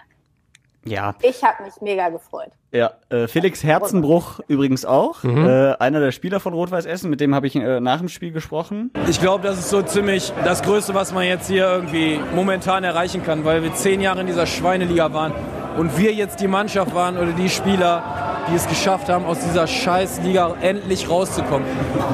[0.84, 2.52] Ja, ich habe mich mega gefreut.
[2.72, 5.24] Ja, äh, Felix Herzenbruch übrigens auch.
[5.24, 5.46] Mhm.
[5.46, 8.30] Äh, einer der Spieler von Rot-Weiß Essen, mit dem habe ich äh, nach dem Spiel
[8.30, 8.92] gesprochen.
[9.08, 13.24] Ich glaube, das ist so ziemlich das Größte, was man jetzt hier irgendwie momentan erreichen
[13.24, 15.32] kann, weil wir zehn Jahre in dieser Schweineliga waren
[15.76, 19.66] und wir jetzt die Mannschaft waren oder die Spieler, die es geschafft haben, aus dieser
[19.66, 21.66] Scheißliga endlich rauszukommen.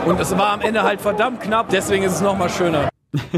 [0.04, 2.88] Und es war am Ende halt verdammt knapp, deswegen ist es nochmal schöner.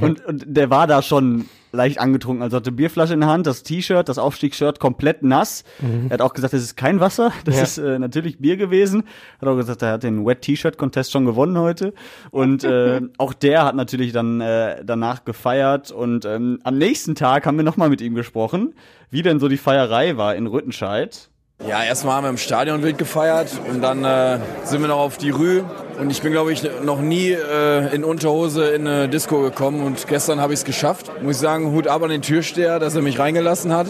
[0.00, 2.42] Und, und der war da schon leicht angetrunken.
[2.42, 5.64] Also hatte Bierflasche in der Hand, das T-Shirt, das Aufstiegsshirt komplett nass.
[6.08, 7.62] Er hat auch gesagt, das ist kein Wasser, das Ja.
[7.62, 9.04] ist äh, natürlich Bier gewesen.
[9.40, 11.94] Hat auch gesagt, er hat den Wet T-Shirt Contest schon gewonnen heute.
[12.30, 15.90] Und äh, auch der hat natürlich dann äh, danach gefeiert.
[15.90, 18.74] Und ähm, am nächsten Tag haben wir nochmal mit ihm gesprochen,
[19.10, 21.30] wie denn so die Feierei war in Rüttenscheid.
[21.66, 25.16] Ja, erstmal haben wir im Stadion wild gefeiert und dann äh, sind wir noch auf
[25.16, 25.64] die Rue.
[25.98, 30.06] Und ich bin, glaube ich, noch nie äh, in Unterhose in eine Disco gekommen und
[30.06, 31.10] gestern habe ich es geschafft.
[31.22, 33.86] Muss ich sagen, Hut ab an den Türsteher, dass er mich reingelassen hat.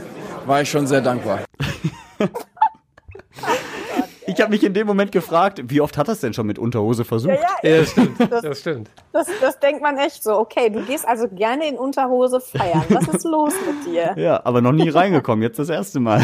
[0.46, 1.40] War ich schon sehr dankbar.
[4.30, 6.58] Ich habe mich in dem Moment gefragt, wie oft hat er es denn schon mit
[6.58, 7.32] Unterhose versucht?
[7.62, 8.20] Ja, Ja, das stimmt.
[8.30, 8.90] Das- Das stimmt.
[9.12, 10.38] Das, das denkt man echt so.
[10.38, 12.84] Okay, du gehst also gerne in Unterhose feiern.
[12.90, 14.12] Was ist los mit dir?
[14.16, 16.20] Ja, aber noch nie reingekommen, jetzt das erste Mal.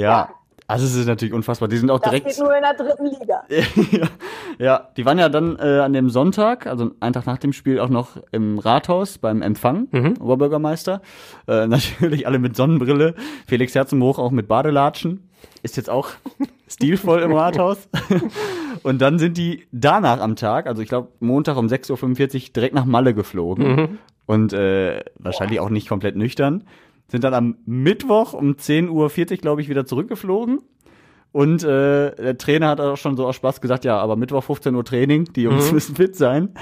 [0.00, 0.30] Ja,
[0.70, 1.68] also es ist natürlich unfassbar.
[1.68, 2.28] Die sind auch Das direkt.
[2.28, 3.42] geht nur in der dritten Liga.
[3.90, 4.06] ja,
[4.60, 7.80] ja, die waren ja dann äh, an dem Sonntag, also einen Tag nach dem Spiel,
[7.80, 9.88] auch noch im Rathaus beim Empfang,
[10.20, 11.02] Oberbürgermeister.
[11.48, 13.16] Äh, natürlich alle mit Sonnenbrille.
[13.48, 15.28] Felix Herzenbruch auch mit Badelatschen.
[15.64, 16.10] Ist jetzt auch
[16.68, 17.88] stilvoll im Rathaus.
[18.84, 22.74] Und dann sind die danach am Tag, also ich glaube Montag um 6.45 Uhr, direkt
[22.76, 23.98] nach Malle geflogen.
[24.26, 26.62] Und äh, wahrscheinlich auch nicht komplett nüchtern.
[27.10, 30.60] Sind dann am Mittwoch um 10.40 Uhr, glaube ich, wieder zurückgeflogen.
[31.32, 34.74] Und äh, der Trainer hat auch schon so aus Spaß gesagt, ja, aber Mittwoch 15
[34.74, 36.54] Uhr Training, die Jungs müssen fit sein.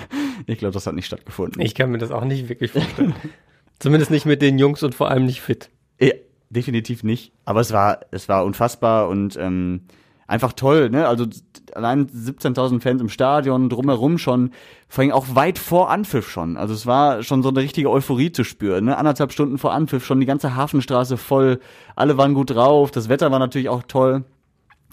[0.46, 1.62] Ich glaube, das hat nicht stattgefunden.
[1.62, 3.14] Ich kann mir das auch nicht wirklich vorstellen.
[3.78, 5.70] Zumindest nicht mit den Jungs und vor allem nicht fit.
[6.00, 6.12] Ja,
[6.50, 7.32] definitiv nicht.
[7.44, 9.82] Aber es war, es war unfassbar und ähm,
[10.28, 11.08] einfach toll, ne?
[11.08, 11.26] Also
[11.74, 14.52] allein 17.000 Fans im Stadion, drumherum schon,
[14.88, 16.56] vor allem auch weit vor Anpfiff schon.
[16.56, 18.96] Also es war schon so eine richtige Euphorie zu spüren, ne?
[18.96, 21.58] Anderthalb Stunden vor Anpfiff schon die ganze Hafenstraße voll,
[21.96, 24.24] alle waren gut drauf, das Wetter war natürlich auch toll.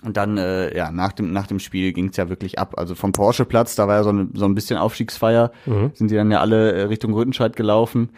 [0.04, 2.74] Und dann, äh, ja, nach dem, nach dem Spiel ging's ja wirklich ab.
[2.78, 5.52] Also vom Porsche-Platz, da war ja so, eine, so ein bisschen Aufstiegsfeier,
[5.94, 8.10] sind die dann ja alle äh, Richtung Rüttenscheid gelaufen.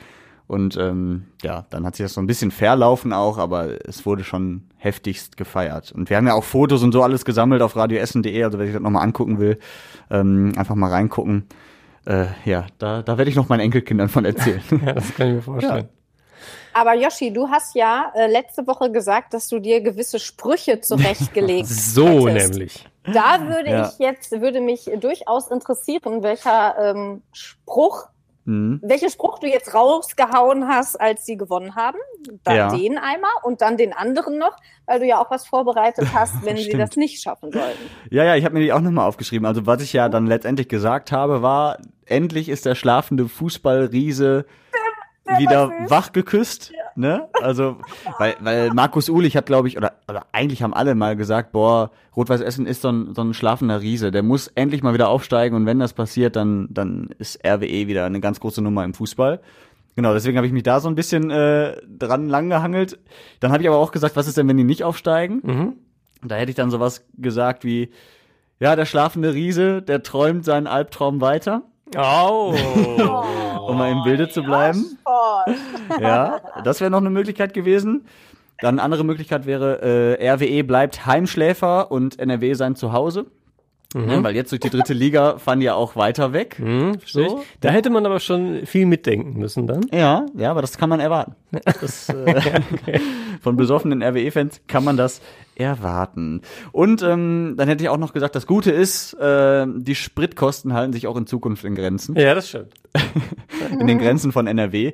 [0.48, 4.24] Und ähm, ja, dann hat sich das so ein bisschen verlaufen auch, aber es wurde
[4.24, 5.92] schon heftigst gefeiert.
[5.92, 8.74] Und wir haben ja auch Fotos und so alles gesammelt auf radioessen.de, also wer sich
[8.76, 9.60] das nochmal angucken will,
[10.10, 11.48] ähm, einfach mal reingucken.
[12.06, 14.62] Äh, ja, da, da werde ich noch meinen Enkelkindern von erzählen.
[14.86, 15.90] Ja, das kann ich mir vorstellen.
[16.74, 21.68] Aber Yoshi, du hast ja äh, letzte Woche gesagt, dass du dir gewisse Sprüche zurechtgelegt
[21.68, 22.52] So hättest.
[22.54, 22.88] nämlich.
[23.04, 23.90] Da würde Ja.
[23.90, 28.08] ich jetzt, würde mich durchaus interessieren, welcher ähm, Spruch,
[28.48, 28.80] Mhm.
[28.82, 31.98] welchen Spruch du jetzt rausgehauen hast, als sie gewonnen haben.
[32.46, 32.68] Dann Ja.
[32.70, 34.56] den einmal und dann den anderen noch,
[34.86, 37.90] weil du ja auch was vorbereitet hast, wenn sie das nicht schaffen sollten.
[38.10, 39.46] Ja, ja, ich habe mir die auch nochmal aufgeschrieben.
[39.46, 44.46] Also was ich ja dann letztendlich gesagt habe, war, endlich ist der schlafende Fußballriese
[45.38, 46.72] wieder wach geküsst.
[46.98, 47.28] Ne?
[47.42, 47.78] Also,
[48.18, 51.92] weil, weil Markus Ulich hat, glaube ich, oder, oder eigentlich haben alle mal gesagt, boah,
[52.16, 54.10] Rot-Weiß Essen ist so ein, so ein schlafender Riese.
[54.10, 58.06] Der muss endlich mal wieder aufsteigen und wenn das passiert, dann, dann ist RWE wieder
[58.06, 59.40] eine ganz große Nummer im Fußball.
[59.96, 63.00] Genau, deswegen habe ich mich da so ein bisschen äh, dran langgehangelt.
[63.40, 65.42] Dann habe ich aber auch gesagt, was ist denn, wenn die nicht aufsteigen?
[65.44, 65.74] Mhm.
[66.24, 67.92] Da hätte ich dann sowas gesagt wie,
[68.60, 71.62] ja, der schlafende Riese, der träumt seinen Albtraum weiter,
[71.96, 72.54] Oh.
[73.68, 74.98] um mal im Bilde zu bleiben.
[76.02, 78.06] Ja, das wäre noch eine Möglichkeit gewesen.
[78.60, 83.26] Dann eine andere Möglichkeit wäre, äh, RWE bleibt Heimschläfer und NRW sein Zuhause.
[84.06, 86.58] Ne, weil jetzt durch die dritte Liga fahren die ja auch weiter weg.
[86.58, 87.44] Hm, verstehe So.
[87.62, 89.86] Da hätte man aber schon viel mitdenken müssen dann.
[89.92, 91.36] Ja, ja, aber das kann man erwarten.
[91.82, 92.60] Das, äh,
[93.42, 95.22] Von besoffenen RWE-Fans kann man das
[95.56, 96.42] erwarten.
[96.72, 100.94] Und ähm, dann hätte ich auch noch gesagt, das Gute ist, äh, die Spritkosten halten
[100.94, 102.16] sich auch in Zukunft in Grenzen.
[102.16, 102.74] Ja, das stimmt.
[103.80, 104.94] in den Grenzen von NRW.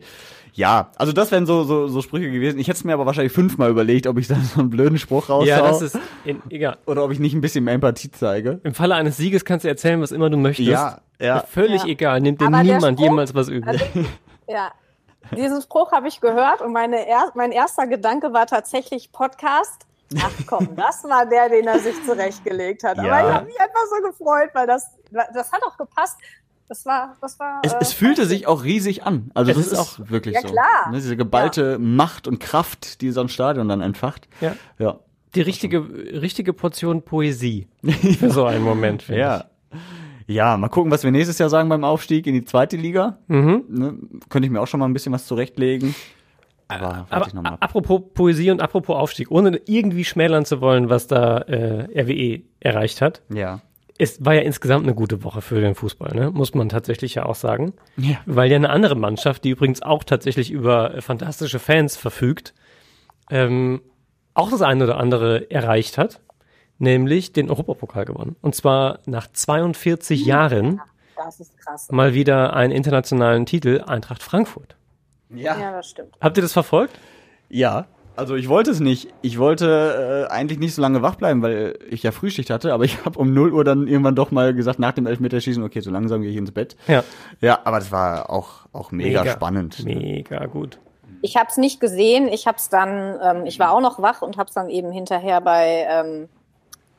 [0.56, 2.60] Ja, also das wären so, so, so Sprüche gewesen.
[2.60, 5.30] Ich hätte es mir aber wahrscheinlich fünfmal überlegt, ob ich dann so einen blöden Spruch
[5.30, 5.46] raushau.
[5.48, 6.78] Ja, das ist in, egal.
[6.86, 8.60] oder ob ich nicht ein bisschen mehr Empathie zeige.
[8.64, 10.70] Im Falle eines Sieges kannst du erzählen, was immer du möchtest.
[10.70, 11.40] Ja, ja.
[11.42, 11.90] Völlig Ja.
[11.90, 13.70] egal, nimmt dir Aber niemand Spruch- jemals was übel.
[13.70, 13.86] Also,
[14.48, 14.72] ja.
[15.36, 19.88] Diesen Spruch habe ich gehört und meine er mein erster Gedanke war tatsächlich Podcast.
[20.22, 22.98] Ach komm, das war der, den er sich zurechtgelegt hat.
[22.98, 23.04] Ja.
[23.04, 24.86] Aber ich habe mich einfach so gefreut, weil das,
[25.34, 26.18] das hat auch gepasst.
[26.74, 27.62] Das war, das war.
[27.64, 29.30] Es, äh, es fühlte sich auch riesig an.
[29.36, 30.48] Also Es das ist ist auch- wirklich Ja, so.
[30.48, 30.90] klar.
[30.90, 34.28] Ne, diese geballte Macht und Kraft, die so ein Stadion dann entfacht.
[34.42, 34.56] Ja.
[34.80, 35.00] Ja.
[35.36, 35.82] Die richtige,
[36.20, 37.68] richtige Portion Poesie
[38.18, 39.46] für so einen Moment, finde Ja.
[40.26, 43.20] Ja, mal gucken, was wir nächstes Jahr sagen beim Aufstieg in die zweite Liga.
[43.28, 43.36] ich.
[43.36, 43.64] Mhm.
[43.70, 43.94] Ne,
[44.30, 45.94] könnte ich mir auch schon mal ein bisschen was zurechtlegen.
[46.70, 47.64] Aber, warte Aber ich noch mal a- ab.
[47.66, 53.00] apropos Poesie und apropos Aufstieg, ohne irgendwie schmälern zu wollen, was da äh, RWE erreicht
[53.02, 53.22] hat.
[53.32, 53.62] Ja.
[53.98, 56.32] Es war ja insgesamt eine gute Woche für den Fußball, ne?
[56.32, 57.74] muss man tatsächlich ja auch sagen.
[57.96, 58.18] Ja.
[58.26, 62.54] Weil ja eine andere Mannschaft, die übrigens auch tatsächlich über äh, fantastische Fans verfügt,
[63.30, 63.82] ähm,
[64.34, 66.22] auch das eine oder andere erreicht hat,
[66.80, 68.36] nämlich den Europapokal gewonnen.
[68.42, 70.82] Und zwar nach 42 Jahren
[71.16, 71.92] Das ist krass.
[71.92, 74.76] mal wieder einen internationalen Titel, Eintracht Frankfurt.
[75.30, 76.16] Ja, das stimmt.
[76.20, 77.00] Habt ihr das verfolgt?
[77.50, 77.86] Ja.
[78.16, 79.12] Also ich wollte es nicht.
[79.22, 82.84] Ich wollte äh, eigentlich nicht so lange wach bleiben, weil ich ja Frühschicht hatte, aber
[82.84, 85.92] ich habe um 0 Uhr dann irgendwann doch mal gesagt, nach dem Elfmeterschießen, okay, so
[85.92, 86.76] langsam gehe ich ins Bett.
[86.88, 87.04] Ja.
[87.42, 89.34] Ja, aber das war auch, auch mega, Mega.
[89.34, 89.84] spannend.
[89.84, 90.80] Mega gut.
[91.22, 92.28] Ich habe es nicht gesehen.
[92.28, 94.92] Ich habe es dann, ähm, ich war auch noch wach und habe es dann eben
[94.92, 96.30] hinterher bei ähm,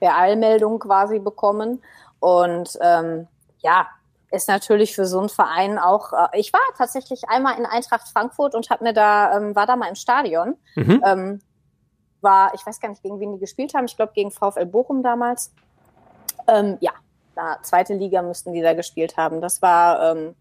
[0.00, 1.82] der Eilmeldung quasi bekommen.
[2.20, 3.28] Und ähm,
[3.62, 3.86] ja,
[4.34, 6.12] ist natürlich für so einen Verein auch.
[6.12, 9.76] Äh, ich war tatsächlich einmal in Eintracht Frankfurt und habe mir da, ähm, war da
[9.76, 10.56] mal im Stadion.
[10.74, 11.02] Mhm.
[11.04, 11.40] Ähm,
[12.20, 13.84] war, ich weiß gar nicht, gegen wen die gespielt haben.
[13.84, 15.52] Ich glaube gegen VfL Bochum damals.
[16.46, 16.92] Ähm, ja,
[17.34, 19.40] da, zweite Liga müssten die da gespielt haben.
[19.40, 20.34] Das war ähm,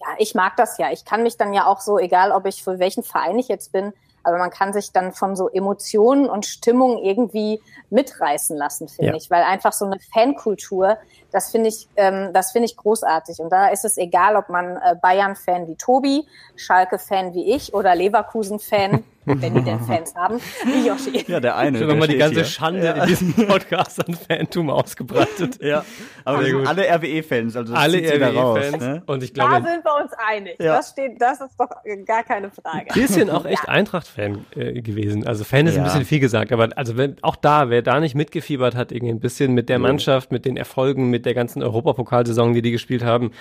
[0.00, 0.90] ja, ich mag das ja.
[0.92, 3.72] Ich kann mich dann ja auch so, egal ob ich für welchen Verein ich jetzt
[3.72, 3.92] bin,
[4.26, 9.16] aber man kann sich dann von so Emotionen und Stimmung irgendwie mitreißen lassen, finde Ja.
[9.16, 10.98] ich, weil einfach so eine Fankultur,
[11.30, 13.38] das finde ich, ähm, das finde ich großartig.
[13.38, 17.94] Und da ist es egal, ob man äh, Bayern-Fan wie Tobi, Schalke-Fan wie ich oder
[17.94, 21.24] Leverkusen-Fan, wenn die denn Fans haben, wie Yoshi.
[21.30, 21.78] Ja, der eine.
[21.78, 22.44] Schon nochmal die ganze hier.
[22.44, 25.58] Schande in diesem Podcast an Fantum ausgebreitet.
[25.62, 25.84] Ja,
[26.24, 26.68] aber wir Sehr sind gut.
[26.68, 28.78] alle RWE-Fans, also das Alle RWE-Fans.
[28.82, 29.02] ne?
[29.06, 30.56] Und ich Da glaube, sind wir uns einig.
[30.60, 30.76] Ja.
[30.76, 31.70] Das steht, das ist doch
[32.06, 32.86] gar keine Frage.
[32.94, 35.26] bisschen auch echt Eintracht-Fan äh, gewesen.
[35.26, 35.84] Also Fan ist ein Ja.
[35.84, 39.20] bisschen viel gesagt, aber also wenn, auch da, wer da nicht mitgefiebert hat, irgendwie ein
[39.20, 43.32] bisschen mit der Mannschaft, mit den Erfolgen, mit der ganzen Europapokalsaison, die die gespielt haben,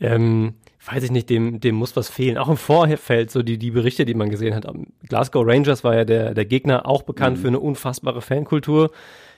[0.00, 0.54] ähm,
[0.90, 2.38] weiß ich nicht, dem, dem muss was fehlen.
[2.38, 4.66] Auch im Vorfeld, so die, die Berichte, die man gesehen hat.
[5.08, 8.90] Glasgow Rangers war ja der, der Gegner, auch bekannt für eine unfassbare Fankultur.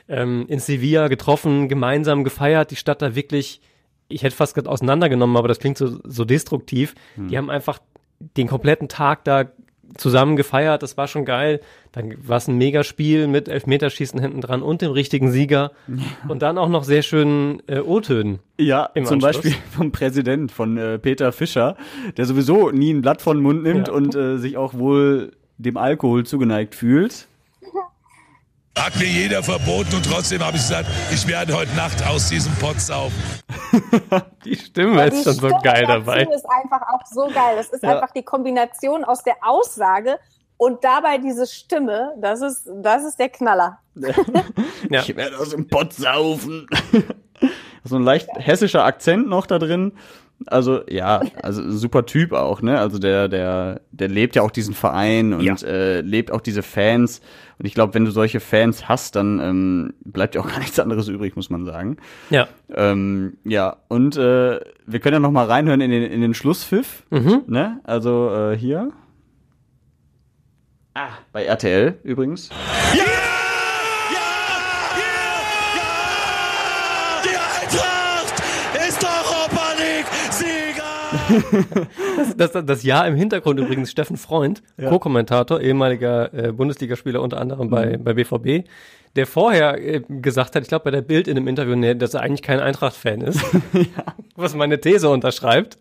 [0.09, 3.61] Ähm, in Sevilla getroffen, gemeinsam gefeiert, die Stadt da wirklich,
[4.09, 6.95] ich hätte fast gesagt auseinandergenommen, aber das klingt so, so destruktiv.
[7.17, 7.79] Die haben einfach
[8.37, 9.51] den kompletten Tag da
[9.96, 11.61] zusammen gefeiert, das war schon geil.
[11.92, 15.72] Dann war es ein Megaspiel mit Elfmeterschießen hinten dran und dem richtigen Sieger.
[16.29, 18.38] Und dann auch noch sehr schönen äh, O-Tönen.
[18.59, 19.42] Ja, Im zum Anschluss.
[19.42, 21.76] Beispiel vom Präsident, von äh, Peter Fischer,
[22.16, 23.94] der sowieso nie ein Blatt von den Mund nimmt Ja.
[23.94, 27.26] und äh, sich auch wohl dem Alkohol zugeneigt fühlt.
[28.79, 32.53] Hat mir jeder verboten und trotzdem habe ich gesagt, ich werde heute Nacht aus diesem
[32.55, 33.21] Pott saufen.
[34.45, 36.23] Die Stimme ist die schon so Stimme geil dazu dabei.
[36.23, 37.57] ist einfach auch so geil.
[37.57, 37.95] Das ist Ja.
[37.97, 40.19] einfach die Kombination aus der Aussage
[40.57, 42.15] und dabei diese Stimme.
[42.21, 43.79] Das ist, das ist der Knaller.
[44.89, 45.01] Ja.
[45.03, 46.67] Ich werde aus dem Pott saufen.
[47.85, 49.93] so ein leicht hessischer Akzent noch da drin.
[50.46, 52.79] Also ja, also super Typ auch, ne?
[52.79, 55.55] Also der, der, der lebt ja auch diesen Verein und Ja.
[55.66, 57.20] äh, lebt auch diese Fans.
[57.59, 60.79] Und ich glaube, wenn du solche Fans hast, dann ähm, bleibt ja auch gar nichts
[60.79, 61.98] anderes übrig, muss man sagen.
[62.31, 62.48] Ja.
[62.74, 67.05] Ähm, ja, und äh, wir können ja noch mal reinhören in den, in den Schlusspfiff.
[67.11, 67.42] Mhm.
[67.46, 67.81] Ne?
[67.85, 68.90] Also äh, hier.
[70.94, 72.48] Ah, bei RTL übrigens.
[72.96, 73.05] Ja!
[82.37, 87.71] Das, das, das Jahr im Hintergrund übrigens Steffen Freund, Co-Kommentator, ehemaliger äh, Bundesligaspieler unter anderem
[87.71, 88.69] bei, bei BVB,
[89.16, 92.14] der vorher äh, gesagt hat, ich glaube bei der Bild in einem Interview, nee, dass
[92.14, 93.40] er eigentlich kein Eintracht-Fan ist.
[94.37, 95.79] Was meine These unterschreibt.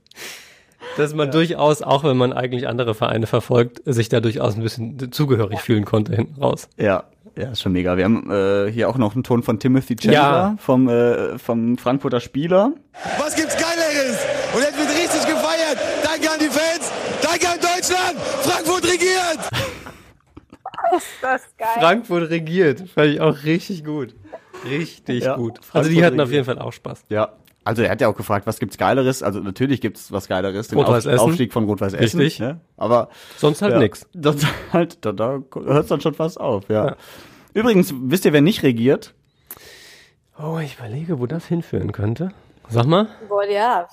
[0.98, 1.32] dass man ja.
[1.32, 5.86] durchaus, auch wenn man eigentlich andere Vereine verfolgt, sich da durchaus ein bisschen zugehörig fühlen
[5.86, 6.70] konnte hinten raus.
[6.78, 7.06] Ja,
[7.40, 7.96] ja, ist schon mega.
[7.96, 10.56] Wir haben äh, hier auch noch einen Ton von Timothy Chandler ja.
[10.58, 12.74] vom, äh, vom Frankfurter Spieler.
[13.18, 14.18] Was gibt's Geileres?
[14.54, 15.78] Und jetzt wird richtig gefeiert.
[16.04, 16.92] Danke an die Fans.
[17.22, 18.20] Danke an Deutschland.
[18.20, 19.50] Frankfurt regiert.
[20.96, 21.68] Ist das geil.
[21.80, 22.90] Frankfurt regiert.
[22.90, 24.16] Fand ich auch richtig gut.
[24.66, 25.58] Richtig ja, gut.
[25.58, 26.28] Frankfurt also die hatten regiert.
[26.28, 27.06] auf jeden Fall auch Spaß.
[27.10, 29.22] Ja, also er hat ja auch gefragt, was gibt's Geileres?
[29.22, 32.20] Also natürlich gibt's was Geileres, den Auf Aufstieg von Rot-Weiß Essen.
[32.20, 32.40] Richtig.
[32.40, 32.60] Ne?
[32.78, 34.08] Aber sonst halt ja, nix.
[34.14, 36.88] Sonst halt, da, da hört's dann schon fast auf, ja.
[36.88, 36.96] ja.
[37.54, 39.14] Übrigens, wisst ihr, wer nicht regiert?
[40.42, 42.32] Oh, ich überlege, wo das hinführen könnte.
[42.70, 43.08] Sag mal.
[43.28, 43.88] Boah, ja.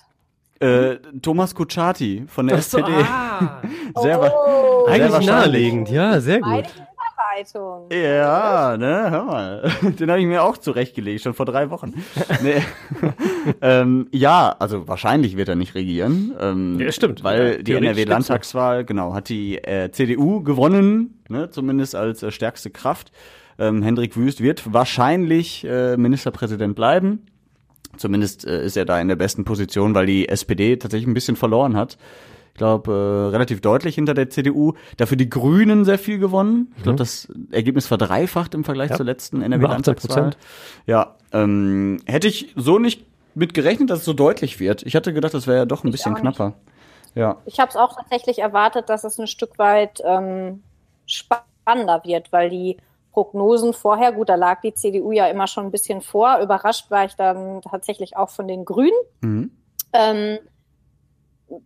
[0.60, 2.90] Äh, Thomas Kutschaty von der SPD.
[2.92, 3.60] Ah.
[4.00, 4.86] sehr, oh.
[4.86, 6.64] Eigentlich sehr naheliegend, ja, sehr gut.
[7.92, 9.70] Ja, ne, hör mal.
[9.82, 11.92] Den habe ich mir auch zurechtgelegt, schon vor drei Wochen.
[12.42, 12.62] nee.
[13.60, 16.34] ähm, ja, also wahrscheinlich wird er nicht regieren.
[16.40, 17.22] Ähm, ja, stimmt.
[17.24, 22.70] Weil ja, die NRW-Landtagswahl, genau, hat die äh, CDU gewonnen, ne, zumindest als äh, stärkste
[22.70, 23.12] Kraft.
[23.58, 27.26] Ähm, Hendrik Wüst wird wahrscheinlich äh, Ministerpräsident bleiben.
[27.98, 31.36] Zumindest äh, ist er da in der besten Position, weil die SPD tatsächlich ein bisschen
[31.36, 31.96] verloren hat
[32.56, 34.72] ich glaube, äh, relativ deutlich hinter der CDU.
[34.96, 36.72] Dafür die Grünen sehr viel gewonnen.
[36.78, 37.00] Ich glaube, mhm.
[37.00, 38.96] das Ergebnis verdreifacht im Vergleich ja.
[38.96, 40.30] zur letzten NRW-Landtagswahl.
[40.86, 43.04] Ja, ähm, hätte ich so nicht
[43.34, 44.84] mit gerechnet, dass es so deutlich wird.
[44.84, 46.54] Ich hatte gedacht, das wäre ja doch ein ich bisschen knapper.
[47.14, 47.36] Ja.
[47.44, 50.62] Ich habe es auch tatsächlich erwartet, dass es ein Stück weit ähm,
[51.04, 52.78] spannender wird, weil die
[53.16, 56.38] Prognosen vorher, gut, da lag die CDU ja immer schon ein bisschen vor.
[56.42, 58.92] Überrascht war ich dann tatsächlich auch von den Grünen.
[59.22, 59.50] Mhm.
[59.94, 60.38] Ähm,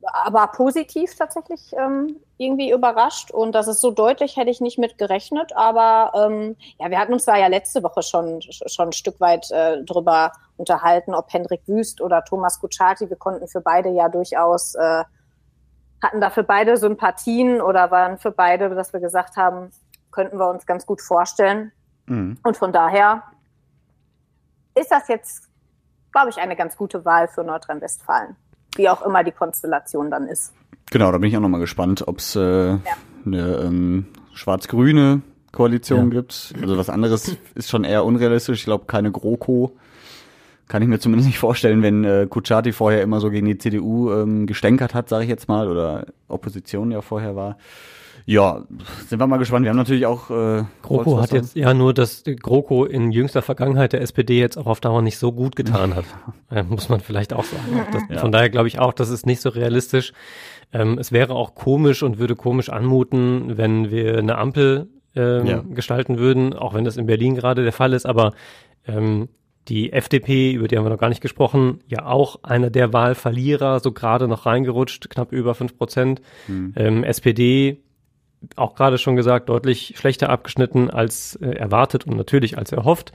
[0.04, 4.96] aber positiv tatsächlich ähm, irgendwie überrascht und das ist so deutlich, hätte ich nicht mit
[4.96, 5.50] gerechnet.
[5.56, 9.50] Aber ähm, ja, wir hatten uns da ja letzte Woche schon schon ein Stück weit
[9.50, 13.10] äh, drüber unterhalten, ob Hendrik Wüst oder Thomas Kutschaty.
[13.10, 15.02] Wir konnten für beide ja durchaus äh,
[16.00, 19.72] hatten da für beide Sympathien oder waren für beide, dass wir gesagt haben,
[20.11, 21.73] könnten wir uns ganz gut vorstellen.
[22.07, 22.38] Mhm.
[22.42, 23.23] Und von daher
[24.75, 25.49] ist das jetzt,
[26.12, 28.37] glaube ich, eine ganz gute Wahl für Nordrhein-Westfalen
[28.77, 30.53] wie auch immer die Konstellation dann ist.
[30.90, 32.79] Genau, da bin ich auch nochmal gespannt, ob es äh, ja.
[33.25, 36.20] eine ähm, schwarz-grüne Koalition ja.
[36.20, 36.55] gibt.
[36.61, 38.61] Also was anderes ist schon eher unrealistisch.
[38.61, 39.77] Ich glaube, keine GroKo.
[40.68, 44.12] Kann ich mir zumindest nicht vorstellen, wenn äh, Kuchati vorher immer so gegen die CDU
[44.12, 47.57] ähm, gestänkert hat, sage ich jetzt mal, oder Opposition ja vorher war.
[48.26, 48.64] Ja,
[49.09, 49.64] sind wir mal gespannt.
[49.64, 50.30] Wir haben natürlich auch.
[50.30, 54.66] Äh, GroKo hat jetzt ja nur, dass GroKo in jüngster Vergangenheit der SPD jetzt auch
[54.66, 56.04] auf Dauer nicht so gut getan hat.
[56.50, 57.87] äh, muss man vielleicht auch sagen.
[57.92, 58.18] Das, ja.
[58.18, 60.12] Von daher glaube ich auch, das ist nicht so realistisch.
[60.72, 65.64] Ähm, es wäre auch komisch und würde komisch anmuten, wenn wir eine Ampel ähm, ja.
[65.68, 68.06] gestalten würden, auch wenn das in Berlin gerade der Fall ist.
[68.06, 68.33] Aber
[68.87, 69.28] ähm,
[69.68, 73.80] die FDP, über die haben wir noch gar nicht gesprochen, ja auch einer der Wahlverlierer,
[73.80, 76.20] so gerade noch reingerutscht, knapp über fünf Prozent.
[76.46, 76.72] Hm.
[76.76, 77.83] Ähm, SPD
[78.57, 83.12] auch gerade schon gesagt, deutlich schlechter abgeschnitten als äh, erwartet und natürlich als erhofft.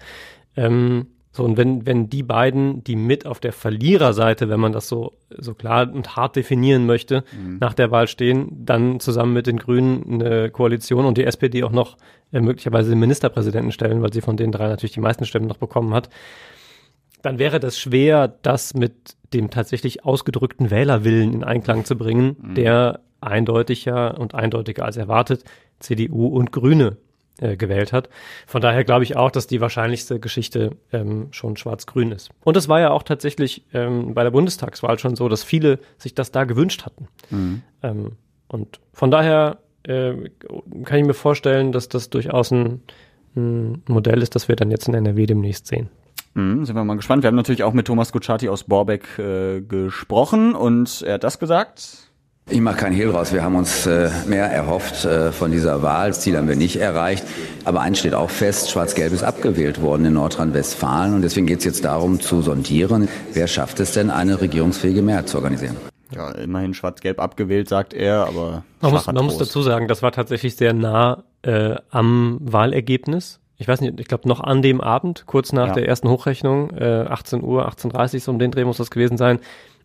[0.56, 4.88] Ähm, so, und wenn, wenn die beiden, die mit auf der Verliererseite, wenn man das
[4.88, 7.58] so, so klar und hart definieren möchte, mhm.
[7.60, 11.74] nach der Wahl stehen, dann zusammen mit den Grünen eine Koalition und die SPD auch
[11.74, 11.98] noch
[12.32, 15.58] äh, möglicherweise den Ministerpräsidenten stellen, weil sie von den drei natürlich die meisten Stimmen noch
[15.58, 16.10] bekommen hat,
[17.26, 22.56] dann wäre das schwer, das mit dem tatsächlich ausgedrückten Wählerwillen in Einklang zu bringen, mhm.
[22.56, 25.44] der eindeutiger und eindeutiger als erwartet
[25.80, 26.98] CDU und Grüne
[27.42, 28.10] äh, gewählt hat.
[28.48, 32.30] Von daher glaube ich auch, dass die wahrscheinlichste Geschichte ähm, schon schwarz-grün ist.
[32.44, 36.16] Und es war ja auch tatsächlich ähm, bei der Bundestagswahl schon so, dass viele sich
[36.16, 37.08] das da gewünscht hatten.
[37.32, 37.62] Mhm.
[37.84, 38.12] Ähm,
[38.48, 40.14] und von daher äh,
[40.86, 42.84] kann ich mir vorstellen, dass das durchaus ein,
[43.36, 45.90] ein, Modell ist, das wir dann jetzt in NRW demnächst sehen.
[46.36, 47.24] Mhm, sind wir mal gespannt.
[47.24, 51.40] Wir haben natürlich auch mit Thomas Gucciati aus Borbeck äh, gesprochen und er hat das
[51.40, 52.06] gesagt.
[52.48, 53.34] Ich mache keinen Hehl raus.
[53.34, 56.10] Wir haben uns äh, mehr erhofft äh, von dieser Wahl.
[56.10, 57.26] Das Ziel haben wir nicht erreicht.
[57.64, 61.16] Aber eins steht auch fest, Schwarz-Gelb ist abgewählt worden in Nordrhein-Westfalen.
[61.16, 65.28] Und deswegen geht es jetzt darum zu sondieren, wer schafft es denn, eine regierungsfähige Mehrheit
[65.28, 65.76] zu organisieren.
[66.14, 70.12] Ja, immerhin Schwarz-Gelb abgewählt, sagt er, aber man muss, man muss dazu sagen, das war
[70.12, 73.40] tatsächlich sehr nah äh, am Wahlergebnis.
[73.58, 75.74] Ich weiß nicht, ich glaube noch an dem Abend, kurz nach ja.
[75.74, 79.18] der ersten Hochrechnung, äh, 18 Uhr, 18.30 Uhr, so um den Dreh muss das gewesen
[79.18, 79.40] sein,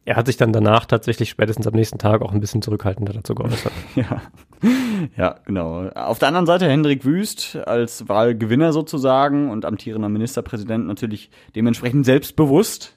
[0.05, 3.35] er hat sich dann danach tatsächlich spätestens am nächsten Tag auch ein bisschen zurückhaltender dazu
[3.35, 3.73] geäußert.
[3.95, 4.23] ja.
[5.17, 5.89] ja, genau.
[5.91, 12.97] Auf der anderen Seite Hendrik Wüst als Wahlgewinner sozusagen und amtierender Ministerpräsident natürlich dementsprechend selbstbewusst.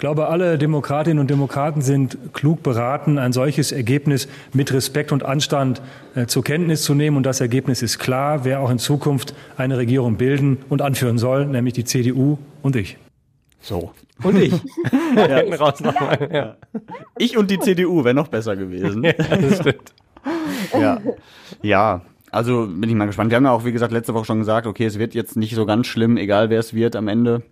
[0.00, 5.26] Ich glaube, alle Demokratinnen und Demokraten sind klug beraten, ein solches Ergebnis mit Respekt und
[5.26, 5.82] Anstand
[6.14, 7.18] äh, zur Kenntnis zu nehmen.
[7.18, 11.44] Und das Ergebnis ist klar, wer auch in Zukunft eine Regierung bilden und anführen soll,
[11.44, 12.96] nämlich die CDU und ich.
[13.60, 13.92] So.
[14.22, 14.54] Und ich.
[15.16, 15.40] ja.
[15.56, 16.30] Raus nochmal.
[16.32, 16.56] Ja.
[17.18, 19.04] Ich und die CDU wäre noch besser gewesen.
[19.04, 19.92] ja, das stimmt.
[20.72, 20.98] ja.
[21.60, 22.00] Ja.
[22.30, 23.32] Also bin ich mal gespannt.
[23.32, 25.54] Wir haben ja auch, wie gesagt, letzte Woche schon gesagt, okay, es wird jetzt nicht
[25.54, 27.42] so ganz schlimm, egal wer es wird am Ende.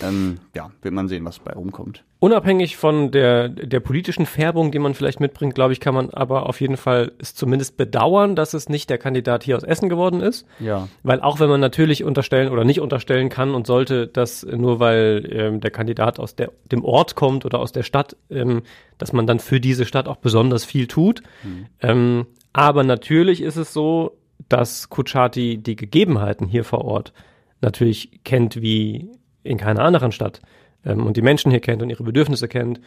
[0.00, 2.04] Ähm, ja, wird man sehen, was bei rumkommt.
[2.18, 6.48] Unabhängig von der, der politischen Färbung, die man vielleicht mitbringt, glaube ich, kann man aber
[6.48, 10.20] auf jeden Fall es zumindest bedauern, dass es nicht der Kandidat hier aus Essen geworden
[10.20, 10.46] ist.
[10.60, 10.88] Ja.
[11.02, 15.28] Weil auch wenn man natürlich unterstellen oder nicht unterstellen kann und sollte, dass nur weil
[15.32, 18.62] ähm, der Kandidat aus der, dem Ort kommt oder aus der Stadt, ähm,
[18.98, 21.22] dass man dann für diese Stadt auch besonders viel tut.
[21.42, 21.66] Mhm.
[21.80, 24.16] Ähm, aber natürlich ist es so,
[24.48, 27.12] dass Kuchati die Gegebenheiten hier vor Ort
[27.60, 29.08] natürlich kennt wie
[29.44, 30.40] in keiner anderen Stadt
[30.84, 32.80] ähm, und die Menschen hier kennt und ihre Bedürfnisse kennt.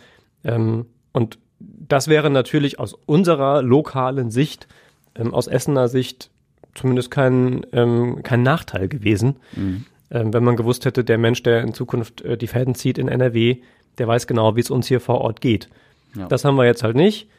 [0.44, 4.68] Ähm, und das wäre natürlich aus unserer lokalen Sicht,
[5.16, 6.30] ähm, aus Essener Sicht,
[6.74, 9.86] zumindest kein, ähm, kein Nachteil gewesen, Mhm.
[10.12, 13.08] ähm, wenn man gewusst hätte, der Mensch, der in Zukunft äh, die Fäden zieht in
[13.08, 13.58] NRW,
[13.98, 15.70] der weiß genau, wie es uns hier vor Ort geht.
[16.16, 16.28] Ja.
[16.28, 17.30] Das haben wir jetzt halt nicht.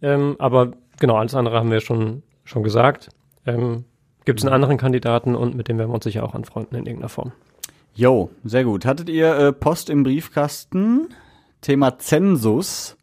[0.00, 3.08] Ähm, aber genau, alles andere haben wir schon, schon gesagt.
[3.46, 3.84] Ähm,
[4.24, 6.86] Gibt es einen anderen Kandidaten und mit dem werden wir uns sicher auch anfreunden in
[6.86, 7.32] irgendeiner Form.
[7.96, 8.84] Jo, sehr gut.
[8.86, 11.08] Hattet ihr äh, Post im Briefkasten?
[11.60, 12.96] Thema Zensus?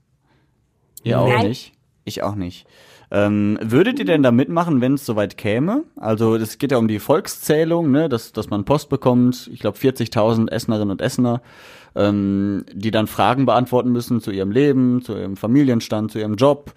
[1.04, 1.48] Ihr auch Nein.
[1.48, 1.72] nicht?
[2.04, 2.68] Ich auch nicht.
[3.10, 5.84] Ähm, würdet ihr denn da mitmachen, wenn es soweit käme?
[5.96, 8.10] Also es geht ja um die Volkszählung, ne?
[8.10, 9.50] dass, dass man Post bekommt.
[9.54, 11.42] Ich glaube 40.000 Essenerinnen und Essener,
[11.96, 16.74] ähm, die dann Fragen beantworten müssen zu ihrem Leben, zu ihrem Familienstand, zu ihrem Job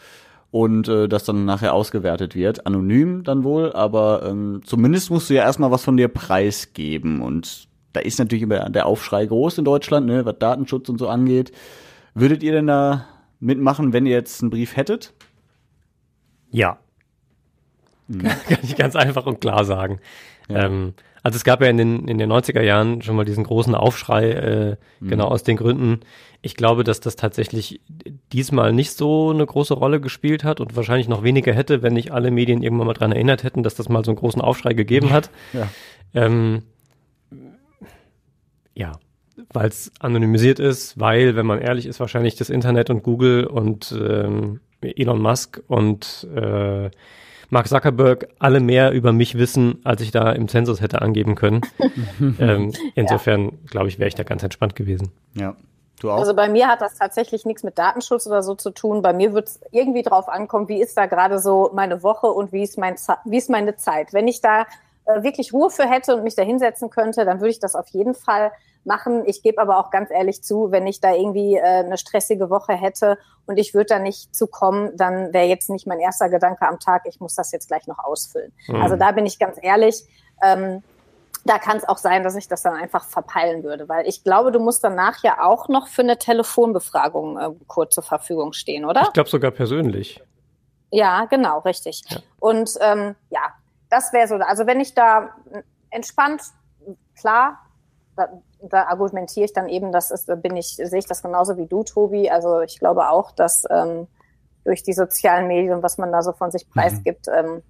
[0.52, 2.64] und äh, das dann nachher ausgewertet wird.
[2.64, 7.68] Anonym dann wohl, aber ähm, zumindest musst du ja erstmal was von dir preisgeben und
[7.94, 11.52] da ist natürlich immer der Aufschrei groß in Deutschland, ne, was Datenschutz und so angeht.
[12.14, 13.06] Würdet ihr denn da
[13.40, 15.14] mitmachen, wenn ihr jetzt einen Brief hättet?
[16.50, 16.78] Ja.
[18.08, 18.22] Mhm.
[18.48, 20.00] Kann ich ganz einfach und klar sagen.
[20.48, 23.74] Ähm, also es gab ja in den, in den 90er Jahren schon mal diesen großen
[23.74, 25.08] Aufschrei, äh, Mhm.
[25.08, 26.00] genau aus den Gründen.
[26.42, 27.80] Ich glaube, dass das tatsächlich
[28.32, 32.10] diesmal nicht so eine große Rolle gespielt hat und wahrscheinlich noch weniger hätte, wenn nicht
[32.12, 35.10] alle Medien irgendwann mal dran erinnert hätten, dass das mal so einen großen Aufschrei gegeben
[35.10, 35.30] hat.
[35.54, 35.68] Ja.
[36.12, 36.62] Ähm,
[38.74, 38.92] ja,
[39.52, 43.92] weil es anonymisiert ist, weil, wenn man ehrlich ist, wahrscheinlich das Internet und Google und
[43.92, 46.90] ähm, Elon Musk und äh,
[47.50, 51.62] Mark Zuckerberg alle mehr über mich wissen, als ich da im Zensus hätte angeben können.
[52.40, 55.12] ähm, insofern, glaube ich, wäre ich da ganz entspannt gewesen.
[55.34, 55.54] Ja.
[56.00, 56.18] Du auch?
[56.18, 59.02] Also bei mir hat das tatsächlich nichts mit Datenschutz oder so zu tun.
[59.02, 62.52] Bei mir wird es irgendwie drauf ankommen, wie ist da gerade so meine Woche und
[62.52, 64.12] wie ist, mein, wie ist meine Zeit.
[64.12, 64.66] Wenn ich da
[65.06, 67.88] äh, wirklich Ruhe für hätte und mich da hinsetzen könnte, dann würde ich das auf
[67.88, 68.52] jeden Fall
[68.84, 69.24] machen.
[69.26, 72.74] Ich gebe aber auch ganz ehrlich zu, wenn ich da irgendwie äh, eine stressige Woche
[72.74, 76.66] hätte und ich würde da nicht zu kommen, dann wäre jetzt nicht mein erster Gedanke
[76.66, 78.52] am Tag, ich muss das jetzt gleich noch ausfüllen.
[78.68, 78.82] Mhm.
[78.82, 80.04] Also da bin ich ganz ehrlich.
[80.42, 80.82] Ähm,
[81.46, 84.50] da kann es auch sein, dass ich das dann einfach verpeilen würde, weil ich glaube,
[84.50, 89.02] du musst danach ja auch noch für eine Telefonbefragung äh, kurz zur Verfügung stehen, oder?
[89.02, 90.22] Ich glaube sogar persönlich.
[90.90, 92.02] Ja, genau, richtig.
[92.38, 93.52] Und ähm, ja,
[93.94, 94.34] das wäre so.
[94.36, 96.42] Also wenn ich da äh, entspannt,
[97.18, 97.60] klar,
[98.16, 98.28] da,
[98.60, 101.66] da argumentiere ich dann eben, das ist, da bin ich, sehe ich das genauso wie
[101.66, 102.30] du, Tobi.
[102.30, 104.08] Also ich glaube auch, dass ähm,
[104.64, 107.62] durch die sozialen Medien, was man da so von sich preisgibt, ähm,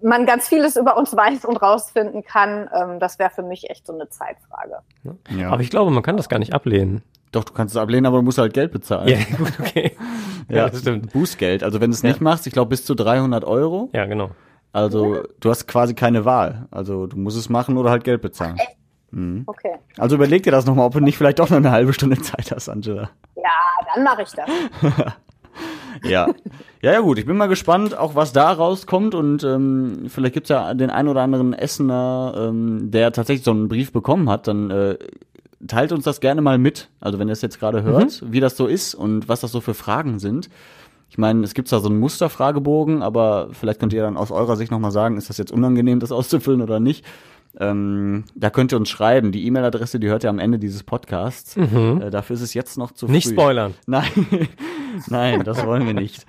[0.00, 2.70] man ganz vieles über uns weiß und rausfinden kann.
[2.74, 4.78] Ähm, das wäre für mich echt so eine Zeitfrage.
[5.30, 5.50] Ja.
[5.50, 7.02] Aber ich glaube, man kann das gar nicht ablehnen.
[7.32, 9.08] Doch, du kannst es ablehnen, aber du musst halt Geld bezahlen.
[9.08, 9.96] Ja, gut, okay.
[10.48, 11.12] Ja, Ja, das stimmt.
[11.12, 11.62] Bußgeld.
[11.62, 13.88] Also wenn du es nicht machst, ich glaube bis zu 300 Euro.
[13.92, 14.30] Ja, genau.
[14.72, 16.66] Also du hast quasi keine Wahl.
[16.70, 18.56] Also du musst es machen oder halt Geld bezahlen.
[19.10, 19.44] Mhm.
[19.46, 19.74] Okay.
[19.98, 22.50] Also überleg dir das nochmal, ob du nicht vielleicht doch noch eine halbe Stunde Zeit
[22.50, 23.10] hast, Angela.
[23.36, 23.42] Ja,
[23.94, 24.48] dann mache ich das.
[26.04, 26.28] Ja.
[26.80, 30.48] Ja, ja gut, ich bin mal gespannt, auch was da rauskommt und ähm, vielleicht gibt's
[30.48, 34.70] ja den ein oder anderen Essener, ähm, der tatsächlich so einen Brief bekommen hat, dann
[34.70, 34.98] äh,
[35.68, 36.88] teilt uns das gerne mal mit.
[37.00, 39.60] Also wenn ihr es jetzt gerade hört, wie das so ist und was das so
[39.60, 40.48] für Fragen sind.
[41.12, 44.56] Ich meine, es gibt da so einen Musterfragebogen, aber vielleicht könnt ihr dann aus eurer
[44.56, 47.04] Sicht nochmal sagen, ist das jetzt unangenehm, das auszufüllen oder nicht.
[47.60, 49.30] Ähm, da könnt ihr uns schreiben.
[49.30, 51.54] Die E-Mail-Adresse, die hört ihr am Ende dieses Podcasts.
[51.56, 52.00] Mhm.
[52.00, 53.34] Äh, dafür ist es jetzt noch zu Nicht früh.
[53.34, 53.74] spoilern.
[53.86, 54.08] Nein,
[55.08, 56.24] nein, das wollen wir nicht.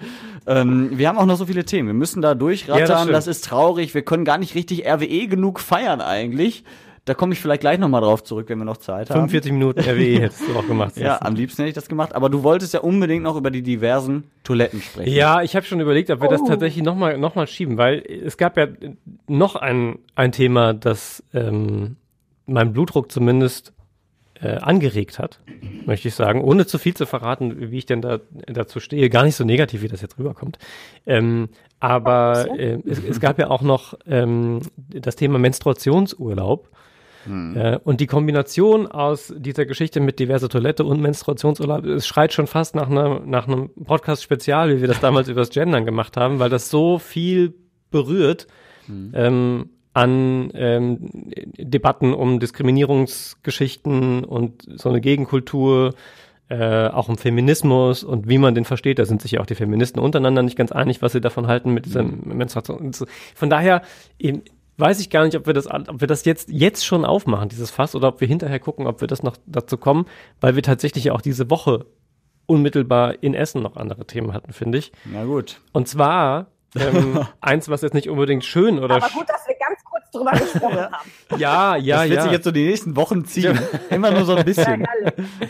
[0.47, 1.87] ähm, wir haben auch noch so viele Themen.
[1.87, 2.81] Wir müssen da durchrattern.
[2.81, 3.93] Ja, das das, ist traurig.
[3.93, 6.65] Wir können gar nicht richtig RWE genug feiern eigentlich.
[7.05, 9.27] Da komme ich vielleicht gleich nochmal drauf zurück, wenn wir noch Zeit haben.
[9.29, 10.95] 45 Minuten RWE hättest du auch gemacht.
[10.95, 12.15] Ja, am liebsten hätte ich das gemacht.
[12.15, 15.11] Aber du wolltest ja unbedingt noch über die diversen Toiletten sprechen.
[15.13, 16.47] Ja, ich habe schon überlegt, ob wir das Oh.
[16.47, 18.67] tatsächlich nochmal noch mal schieben, weil es gab ja
[19.27, 21.97] noch ein, ein Thema, das ähm,
[22.45, 23.73] meinen Blutdruck zumindest
[24.41, 25.39] äh, angeregt hat,
[25.85, 29.09] möchte ich sagen, ohne zu viel zu verraten, wie ich denn da dazu stehe.
[29.09, 30.57] Gar nicht so negativ, wie das jetzt rüberkommt.
[31.05, 31.49] Ähm,
[31.81, 36.69] aber äh, es, es gab ja auch noch ähm, das Thema Menstruationsurlaub.
[37.25, 37.55] Hm.
[37.55, 42.47] Äh, und die Kombination aus dieser Geschichte mit diverser Toilette und Menstruationsurlaub, es schreit schon
[42.47, 46.49] fast nach, einer, nach einem Podcast-Spezial, wie wir das damals übers Gendern gemacht haben, weil
[46.49, 47.53] das so viel
[47.91, 48.47] berührt.
[48.87, 49.11] Hm.
[49.13, 50.97] Ähm, an ähm,
[51.57, 55.93] Debatten um Diskriminierungsgeschichten und so eine Gegenkultur,
[56.49, 58.99] äh, auch um Feminismus und wie man den versteht.
[58.99, 61.73] Da sind sich ja auch die Feministen untereinander nicht ganz einig, was sie davon halten
[61.73, 62.37] mit dieser mhm.
[62.37, 62.91] Menstruation.
[63.35, 63.81] Von daher
[64.19, 64.41] eben,
[64.77, 67.71] weiß ich gar nicht, ob wir das, ob wir das jetzt, jetzt schon aufmachen, dieses
[67.71, 70.05] Fass, oder ob wir hinterher gucken, ob wir das noch dazu kommen,
[70.41, 71.85] weil wir tatsächlich ja auch diese Woche
[72.45, 74.91] unmittelbar in Essen noch andere Themen hatten, finde ich.
[75.05, 75.61] Na gut.
[75.71, 78.95] Und zwar ähm, eins, was jetzt nicht unbedingt schön oder.
[78.95, 79.45] Aber gut, dass
[80.13, 81.11] drüber gesprochen haben.
[81.37, 82.23] Ja, ja, das wird ja.
[82.23, 83.59] sich jetzt so die nächsten Wochen ziehen.
[83.89, 84.85] Immer nur so ein bisschen.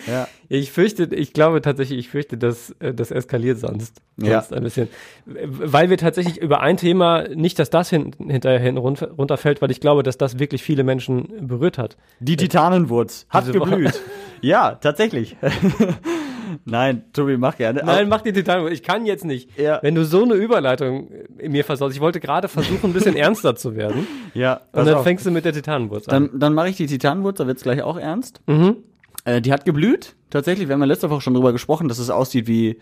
[0.08, 0.28] ja.
[0.50, 4.02] Ich fürchte, ich glaube tatsächlich, ich fürchte, dass äh, das eskaliert sonst.
[4.18, 4.42] Ja.
[4.42, 4.88] Sonst ein bisschen.
[5.26, 9.72] Weil wir tatsächlich über ein Thema, nicht, dass das hin, hinterher hin runter, runterfällt, weil
[9.72, 11.98] ich glaube, dass das wirklich viele Menschen berührt hat.
[12.20, 14.02] Die Titanenwurz hat geblüht.
[14.42, 15.36] ja, tatsächlich.
[16.66, 17.84] Nein, Tobi, mach gerne.
[17.86, 18.74] Nein, mach die Titanenwurz.
[18.74, 19.58] Ich kann jetzt nicht.
[19.58, 19.80] Ja.
[19.82, 21.96] Wenn du so eine Überleitung in mir versaust.
[21.96, 24.08] Ich wollte gerade versuchen, ein bisschen ernster zu werden.
[24.34, 24.62] Ja.
[24.72, 25.04] Und dann auf.
[25.04, 26.30] fängst du mit der Titanenwurz an.
[26.30, 28.42] Dann, dann mache ich die Titanenwurz, da wird's gleich auch ernst.
[28.48, 28.78] Mhm.
[29.26, 30.16] Äh, die hat geblüht.
[30.30, 32.80] Tatsächlich, wir haben ja letzte Woche schon drüber gesprochen, dass es aussieht wie,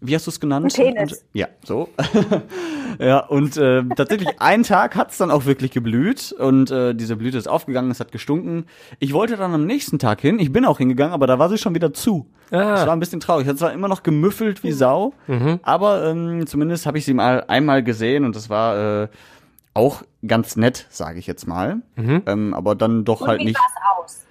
[0.00, 0.66] wie hast du es genannt?
[0.78, 1.12] Ein Penis.
[1.12, 1.88] Und, ja, so.
[3.00, 7.36] ja, und äh, tatsächlich einen Tag hat's dann auch wirklich geblüht und äh, diese Blüte
[7.36, 8.66] ist aufgegangen, es hat gestunken.
[9.00, 11.58] Ich wollte dann am nächsten Tag hin, ich bin auch hingegangen, aber da war sie
[11.58, 12.26] schon wieder zu.
[12.52, 12.76] Ah.
[12.76, 13.46] Das war ein bisschen traurig.
[13.46, 15.14] Es hat zwar immer noch gemüffelt wie Sau,
[15.62, 19.08] aber ähm, zumindest habe ich sie mal einmal gesehen und das war äh,
[19.74, 21.82] auch ganz nett, sage ich jetzt mal.
[21.96, 23.56] Ähm, aber dann doch Und halt wie nicht.
[23.58, 24.24] sah's aus?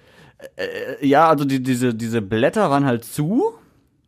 [0.56, 3.54] Äh, ja, also die, diese, diese Blätter waren halt zu.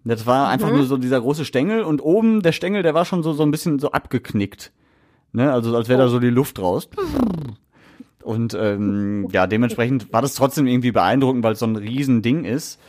[0.04, 3.22] Das war einfach nur so dieser große Stängel und oben der Stängel, der war schon
[3.22, 4.72] so, so ein bisschen so abgeknickt.
[5.32, 5.52] Ne?
[5.52, 6.88] Also als wäre da so die Luft raus.
[8.22, 12.80] Und ähm, ja, dementsprechend war das trotzdem irgendwie beeindruckend, weil es so ein Riesending ist.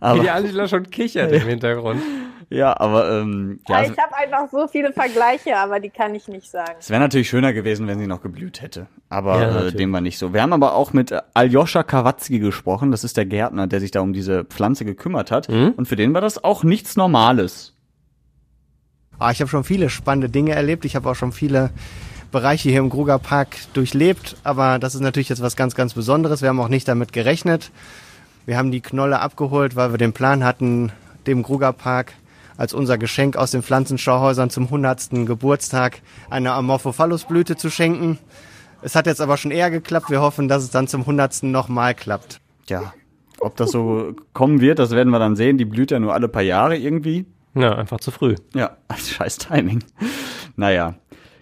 [0.00, 2.02] Wie die Angela schon kichert im Hintergrund.
[2.48, 6.48] Ja, aber ähm, ja, ich habe einfach so viele Vergleiche, aber die kann ich nicht
[6.48, 6.74] sagen.
[6.78, 8.86] es wäre natürlich schöner gewesen, wenn sie noch geblüht hätte.
[9.08, 10.32] Aber Ja, äh, dem war nicht so.
[10.32, 12.92] Wir haben aber auch mit äh, Aljoscha Kawatzki gesprochen.
[12.92, 15.48] Das ist der Gärtner, der sich da um diese Pflanze gekümmert hat.
[15.48, 15.74] Mhm.
[15.76, 17.74] Und für den war das auch nichts Normales.
[19.18, 20.84] Ah, ich habe schon viele spannende Dinge erlebt.
[20.84, 21.70] Ich habe auch schon viele
[22.30, 24.36] Bereiche hier im Gruger Park durchlebt.
[24.44, 26.42] Aber das ist natürlich jetzt was ganz, ganz Besonderes.
[26.42, 27.72] Wir haben auch nicht damit gerechnet.
[28.44, 30.92] Wir haben die Knolle abgeholt, weil wir den Plan hatten,
[31.26, 32.12] dem Gruger Park
[32.56, 35.26] als unser Geschenk aus den Pflanzenschauhäusern zum 100.
[35.26, 38.18] Geburtstag eine Amorphophallusblüte zu schenken.
[38.82, 40.10] Es hat jetzt aber schon eher geklappt.
[40.10, 41.44] Wir hoffen, dass es dann zum 100.
[41.44, 42.40] nochmal klappt.
[42.68, 42.92] Ja,
[43.40, 45.58] ob das so kommen wird, das werden wir dann sehen.
[45.58, 47.26] Die blüht ja nur alle paar Jahre irgendwie.
[47.54, 48.34] Ja, einfach zu früh.
[48.54, 49.82] Ja, scheiß Timing.
[50.56, 50.94] Naja.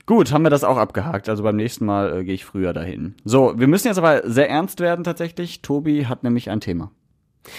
[0.07, 1.29] Gut, haben wir das auch abgehakt.
[1.29, 3.15] Also beim nächsten Mal äh, gehe ich früher dahin.
[3.25, 5.63] So, wir müssen jetzt aber sehr ernst werden tatsächlich.
[5.63, 6.91] Tobi hat nämlich ein Thema.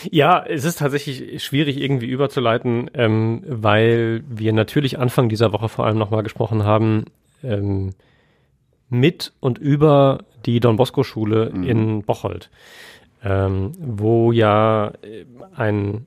[0.10, 5.86] Ja, es ist tatsächlich schwierig irgendwie überzuleiten, ähm, weil wir natürlich Anfang dieser Woche vor
[5.86, 7.06] allem nochmal gesprochen haben
[7.44, 7.94] ähm,
[8.90, 12.50] mit und über die Don Bosco Schule in Bocholt,
[13.24, 15.26] ähm, wo ja äh,
[15.56, 16.06] ein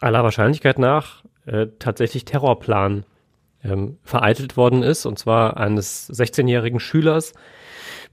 [0.00, 3.04] aller Wahrscheinlichkeit nach äh, tatsächlich Terrorplan
[3.64, 7.32] ähm, vereitelt worden ist, und zwar eines 16-jährigen Schülers,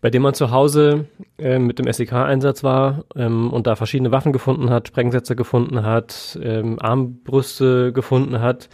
[0.03, 1.05] bei dem man zu Hause
[1.37, 6.37] äh, mit dem SEK-Einsatz war ähm, und da verschiedene Waffen gefunden hat, Sprengsätze gefunden hat,
[6.43, 8.67] ähm, Armbrüste gefunden hat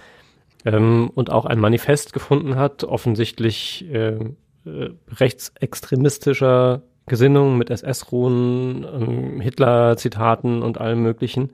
[0.66, 9.40] ähm, und auch ein Manifest gefunden hat, offensichtlich ähm, äh, rechtsextremistischer Gesinnung mit SS-Ruhen, ähm,
[9.40, 11.52] Hitler-Zitaten und allem Möglichen.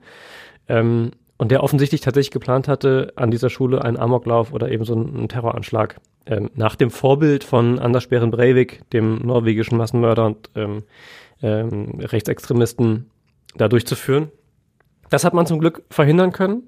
[0.68, 4.94] Ähm, und der offensichtlich tatsächlich geplant hatte, an dieser Schule einen Amoklauf oder eben so
[4.94, 10.82] einen Terroranschlag ähm, nach dem Vorbild von Anders Behren Breivik, dem norwegischen Massenmörder und ähm,
[11.42, 13.10] ähm, Rechtsextremisten,
[13.56, 14.30] da durchzuführen.
[15.10, 16.64] Das hat man zum Glück verhindern können.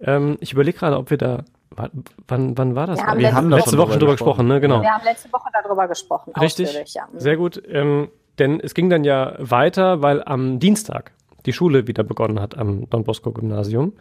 [0.00, 1.90] Ähm, ich überlege gerade, ob wir da, wa-
[2.28, 2.98] wann, wann war das?
[2.98, 4.60] Wir haben Wir letzte, haben letzte Woche schon drüber gesprochen, ne?
[4.60, 4.80] Genau.
[4.82, 6.32] wir haben letzte Woche darüber gesprochen.
[6.40, 7.08] Richtig, ja.
[7.16, 7.62] sehr gut.
[7.68, 11.12] Ähm, denn es ging dann ja weiter, weil am Dienstag
[11.46, 13.92] die Schule wieder begonnen hat am Don Bosco Gymnasium.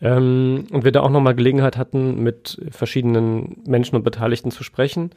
[0.00, 5.10] Ähm, und wir da auch nochmal Gelegenheit hatten, mit verschiedenen Menschen und Beteiligten zu sprechen,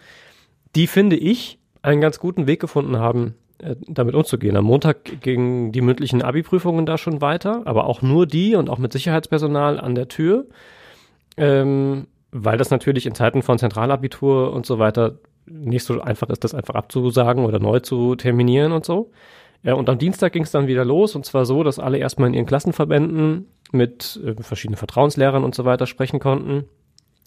[0.76, 4.56] die, finde ich, einen ganz guten Weg gefunden haben, äh, damit umzugehen.
[4.56, 8.78] Am Montag gingen die mündlichen Abi-Prüfungen da schon weiter, aber auch nur die und auch
[8.78, 10.46] mit Sicherheitspersonal an der Tür,
[11.38, 16.44] ähm, weil das natürlich in Zeiten von Zentralabitur und so weiter nicht so einfach ist,
[16.44, 19.12] das einfach abzusagen oder neu zu terminieren und so.
[19.64, 22.30] Ja, und am Dienstag ging es dann wieder los und zwar so, dass alle erstmal
[22.30, 26.66] in ihren Klassenverbänden mit äh, verschiedenen Vertrauenslehrern und so weiter sprechen konnten.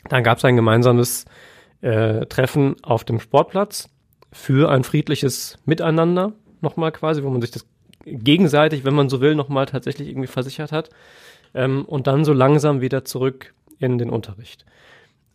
[0.08, 1.26] Dann gab es ein gemeinsames
[1.82, 3.90] äh, Treffen auf dem Sportplatz
[4.32, 7.66] für ein friedliches Miteinander nochmal quasi, wo man sich das
[8.04, 10.90] gegenseitig, wenn man so will, nochmal tatsächlich irgendwie versichert hat.
[11.52, 14.64] Ähm, und dann so langsam wieder zurück in den Unterricht.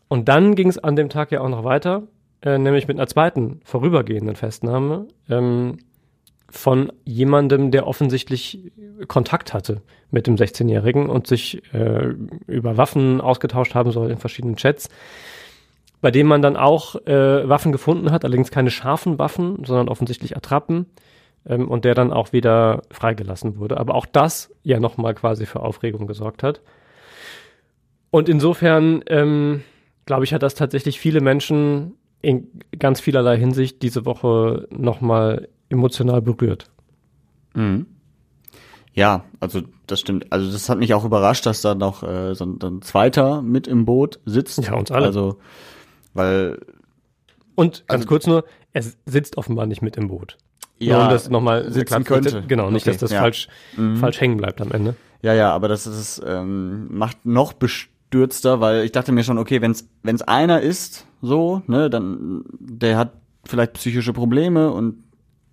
[0.08, 2.04] Und dann ging es an dem Tag ja auch noch weiter,
[2.42, 5.80] äh, nämlich mit einer zweiten vorübergehenden Festnahme ähm,
[6.50, 8.72] von jemandem, der offensichtlich
[9.08, 9.82] Kontakt hatte
[10.12, 12.14] mit dem 16-Jährigen und sich äh,
[12.48, 14.90] über Waffen ausgetauscht haben soll in verschiedenen Chats,
[16.02, 20.38] bei dem man dann auch äh, Waffen gefunden hat, allerdings keine scharfen Waffen, sondern offensichtlich
[20.38, 20.86] Attrappen
[21.48, 23.78] ähm, und der dann auch wieder freigelassen wurde.
[23.78, 26.62] Aber auch das ja nochmal quasi für Aufregung gesorgt hat.
[28.12, 29.64] Und insofern, ähm,
[30.06, 32.48] glaube ich, hat das tatsächlich viele Menschen in
[32.80, 36.70] ganz vielerlei Hinsicht diese Woche nochmal emotional berührt.
[37.54, 37.86] Mhm.
[38.94, 40.32] Ja, also das stimmt.
[40.32, 43.68] Also das hat mich auch überrascht, dass da noch äh, so ein, ein zweiter mit
[43.68, 44.66] im Boot sitzt.
[44.66, 45.08] Ja, uns alle.
[45.08, 45.38] Also,
[46.14, 46.60] weil.
[47.56, 50.38] Und ganz also, kurz nur, er sitzt offenbar nicht mit im Boot.
[50.78, 52.44] Ja, nur um das nochmal sitzen könnte.
[52.48, 53.22] Genau, nicht, Okay, dass das ja.
[53.22, 53.48] falsch,
[53.78, 53.98] Mhm.
[53.98, 54.96] falsch hängen bleibt am Ende.
[55.22, 59.62] Ja, ja, aber das ist ähm, macht noch bestürzter, weil ich dachte mir schon, okay,
[59.62, 63.14] wenn's wenn's einer ist, so, ne, dann der hat
[63.46, 65.05] vielleicht psychische Probleme und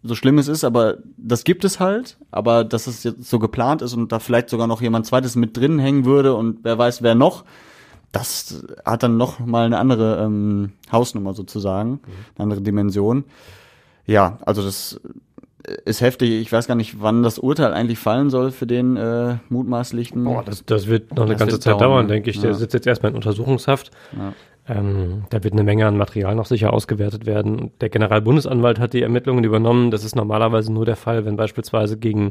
[0.03, 3.83] so schlimm es ist, aber das gibt es halt, aber dass es jetzt so geplant
[3.83, 7.03] ist und da vielleicht sogar noch jemand zweites mit drin hängen würde und wer weiß
[7.03, 7.45] wer noch,
[8.11, 12.01] das hat dann noch mal eine andere ähm, Hausnummer sozusagen,
[12.37, 13.25] eine andere Dimension.
[14.07, 15.01] Ja, also das
[15.85, 16.31] ist heftig.
[16.43, 20.25] Ich weiß gar nicht, wann das Urteil eigentlich fallen soll für den äh, mutmaßlichen.
[20.25, 22.13] Boah, das, das wird noch eine ganze Zeit dauern, ne?
[22.15, 22.41] denke ich.
[22.41, 22.57] Der Ja.
[22.57, 23.93] sitzt jetzt erstmal in Untersuchungshaft.
[24.17, 24.33] Ja.
[24.69, 27.73] Ähm, da wird eine Menge an Material noch sicher ausgewertet werden.
[27.81, 29.91] Der Generalbundesanwalt hat die Ermittlungen übernommen.
[29.91, 32.31] Das ist normalerweise nur der Fall, wenn beispielsweise gegen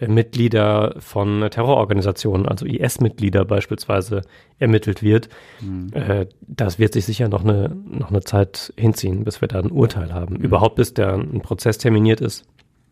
[0.00, 4.22] äh, Mitglieder von äh, Terrororganisationen, also IS-Mitglieder beispielsweise,
[4.58, 5.28] ermittelt wird.
[5.60, 5.90] Mhm.
[5.92, 9.70] Äh, das wird sich sicher noch eine, noch eine Zeit hinziehen, bis wir da ein
[9.70, 10.34] Urteil haben.
[10.36, 12.44] Überhaupt bis der ein Prozess terminiert ist.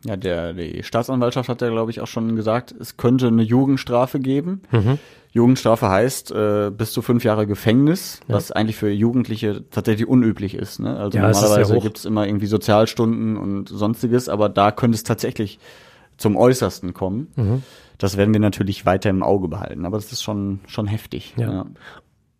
[0.05, 4.20] Ja, der, die Staatsanwaltschaft hat ja, glaube ich, auch schon gesagt, es könnte eine Jugendstrafe
[4.20, 4.62] geben.
[4.70, 4.99] Mhm.
[5.37, 8.34] Jugendstrafe heißt äh, bis zu fünf Jahre Gefängnis, Ja.
[8.37, 10.80] was eigentlich für Jugendliche tatsächlich unüblich ist.
[10.80, 10.97] Ne?
[10.97, 15.59] Also Ja, normalerweise gibt's immer irgendwie Sozialstunden und sonstiges, aber da könnte es tatsächlich
[16.16, 17.28] zum Äußersten kommen.
[17.37, 17.62] Mhm.
[17.99, 21.34] Das werden wir natürlich weiter im Auge behalten, aber das ist schon, schon heftig.
[21.37, 21.66] Ja.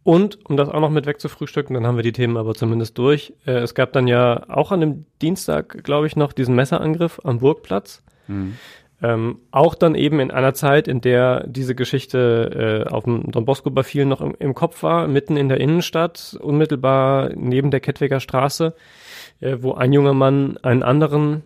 [0.03, 3.35] Und, um das auch noch mit wegzufrühstücken, dann haben wir die Themen aber zumindest durch.
[3.45, 7.39] Äh, es gab dann ja auch an dem Dienstag, glaube ich, noch diesen Messerangriff am
[7.41, 8.03] Burgplatz.
[8.29, 8.55] Mhm.
[9.03, 13.45] Ähm, auch dann eben in einer Zeit, in der diese Geschichte äh, auf dem Don
[13.45, 17.81] Bosco bei vielen noch im, im Kopf war, mitten in der Innenstadt, unmittelbar neben der
[17.81, 18.75] Kettwiger Straße,
[19.41, 21.43] äh, wo ein junger Mann einen anderen,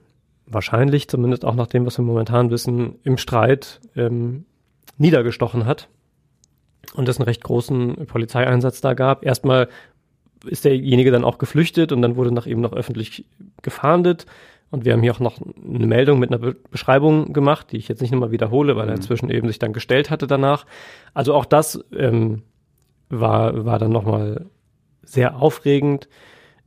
[0.47, 4.45] wahrscheinlich, zumindest auch nach dem, was wir momentan wissen, im Streit ähm,
[4.97, 5.89] niedergestochen hat
[6.95, 9.25] und es einen recht großen Polizeieinsatz da gab.
[9.25, 9.69] Erstmal
[10.45, 13.25] ist derjenige dann auch geflüchtet und dann wurde nach ihm noch öffentlich
[13.63, 14.27] gefahndet.
[14.71, 17.89] Und wir haben hier auch noch eine Meldung mit einer Be Beschreibung gemacht, die ich
[17.89, 20.65] jetzt nicht nochmal wiederhole, weil er inzwischen eben sich dann gestellt hatte danach.
[21.13, 22.43] Also auch das ähm,
[23.09, 24.47] war, war dann nochmal
[25.03, 26.09] sehr aufregend.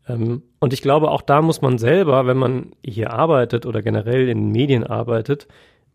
[0.08, 4.28] Ähm, und ich glaube, auch da muss man selber, wenn man hier arbeitet oder generell
[4.28, 5.48] in den Medien arbeitet,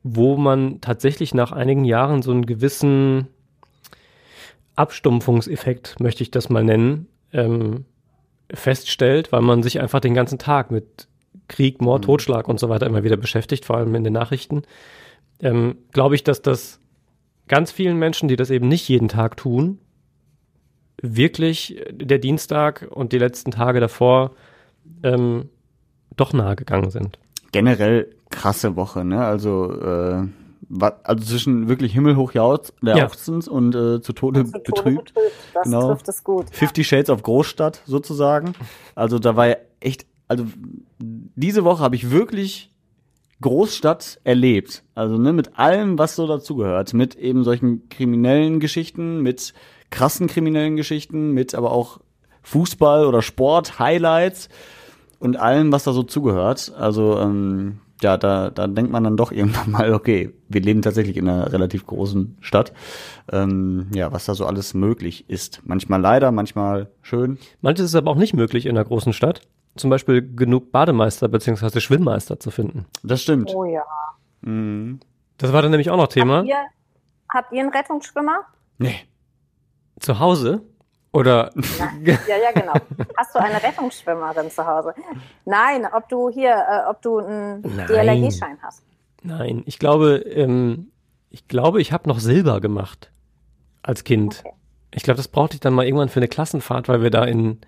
[0.02, 3.28] wo man tatsächlich nach einigen Jahren so einen gewissen
[4.76, 7.84] Abstumpfungseffekt, möchte ich das mal nennen, ähm,
[8.50, 11.08] feststellt, weil man sich einfach den ganzen Tag mit
[11.48, 14.62] Krieg, Mord, Totschlag und so weiter immer wieder beschäftigt, vor allem in den Nachrichten,
[15.40, 16.78] ähm, glaube ich, dass das
[17.48, 19.78] ganz vielen Menschen, die das eben nicht jeden Tag tun,
[21.02, 24.32] wirklich der Dienstag und die letzten Tage davor
[25.02, 25.48] ähm,
[26.16, 27.18] doch nahe gegangen sind.
[27.52, 29.24] Generell krasse Woche, ne?
[29.24, 30.26] Also, äh,
[31.04, 35.14] also zwischen wirklich himmelhoch jauz- jauchzend und äh, zu Tode Zu Tode betrübt.
[35.14, 35.14] betrübt.
[35.54, 35.88] Das Genau.
[35.88, 36.46] trifft es gut.
[36.50, 38.52] Fifty Shades of Großstadt sozusagen.
[38.94, 40.44] Also da war ja echt, also
[41.38, 42.70] diese Woche habe ich wirklich
[43.40, 44.82] Großstadt erlebt.
[44.94, 46.94] Also ne, mit allem, was so dazugehört.
[46.94, 49.54] Mit eben solchen kriminellen Geschichten, mit
[49.90, 52.00] krassen kriminellen Geschichten, mit aber auch
[52.42, 54.48] Fußball oder Sport, Highlights
[55.20, 56.72] und allem, was da so zugehört.
[56.76, 61.16] Also ähm, ja, da, da denkt man dann doch irgendwann mal, okay, wir leben tatsächlich
[61.16, 62.72] in einer relativ großen Stadt.
[63.30, 65.60] Ähm, ja, was da so alles möglich ist.
[65.64, 67.38] Manchmal leider, manchmal schön.
[67.60, 69.42] Manches ist aber auch nicht möglich in einer großen Stadt.
[69.78, 71.80] Zum Beispiel genug Bademeister bzw.
[71.80, 72.86] Schwimmmeister zu finden.
[73.02, 73.54] Das stimmt.
[73.54, 73.82] Oh ja.
[74.40, 75.00] Mhm.
[75.38, 76.42] Das war dann nämlich auch noch Thema.
[76.42, 76.56] Ihr,
[77.32, 78.40] habt ihr einen Rettungsschwimmer?
[78.78, 78.96] Nee.
[80.00, 80.62] Zu Hause?
[81.12, 81.50] Oder
[82.04, 82.74] Ja, ja, genau.
[83.16, 84.94] Hast du eine Rettungsschwimmerin zu Hause?
[85.44, 87.62] Nein, ob du hier, äh, ob du einen.
[87.62, 88.82] DLRG-Schein hast.
[89.22, 90.90] Nein, ich glaube, ähm,
[91.30, 93.10] ich glaube, ich habe noch Silber gemacht
[93.82, 94.44] als Kind.
[94.92, 97.60] Ich glaube, das brauchte ich dann mal irgendwann für eine Klassenfahrt, weil wir da in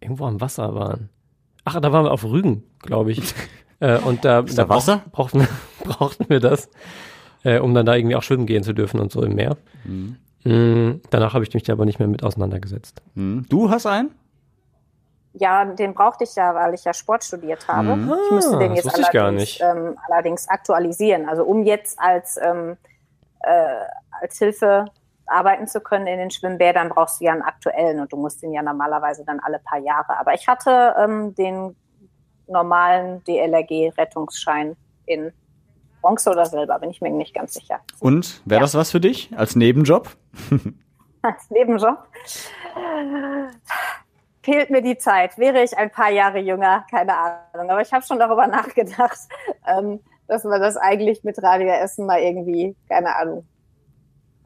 [0.00, 1.10] irgendwo am Wasser waren.
[1.68, 3.34] Ach, da waren wir auf Rügen, glaube ich.
[3.80, 5.02] Äh, und da, Ist da da Wasser?
[5.12, 5.48] Brauch, brauchten,
[5.84, 6.68] brauchten wir das,
[7.44, 9.56] äh, um dann da irgendwie auch schwimmen gehen zu dürfen und so im Meer.
[9.84, 10.16] Mhm.
[10.42, 13.00] Mm, danach habe ich mich da aber nicht mehr mit auseinandergesetzt.
[13.14, 13.46] Hm.
[13.48, 14.10] Du hast einen?
[15.34, 17.94] Ja, den brauchte ich ja, weil ich ja Sport studiert habe.
[17.94, 18.12] Mhm.
[18.24, 19.60] Ich müsste Ah, den jetzt allerdings, nicht.
[19.62, 21.28] ähm, allerdings aktualisieren.
[21.28, 22.76] Also um jetzt als, ähm,
[23.44, 23.84] äh,
[24.20, 24.86] als Hilfe
[25.28, 28.52] arbeiten zu können in den Schwimmbädern, brauchst du ja einen aktuellen und du musst den
[28.52, 30.18] ja normalerweise dann alle paar Jahre.
[30.18, 31.76] Aber ich hatte ähm, den
[32.46, 34.76] normalen DLRG-Rettungsschein
[35.06, 35.32] in
[36.00, 37.80] Bronze oder Silber, bin ich mir nicht ganz sicher.
[38.00, 40.08] Und wäre das was für dich als Nebenjob?
[41.22, 41.98] als Nebenjob.
[44.42, 45.36] Fehlt mir die Zeit.
[45.36, 47.70] Wäre ich ein paar Jahre jünger, keine Ahnung.
[47.70, 49.18] Aber ich habe schon darüber nachgedacht,
[49.66, 53.46] ähm, dass man das eigentlich mit Radio Essen mal irgendwie, keine Ahnung,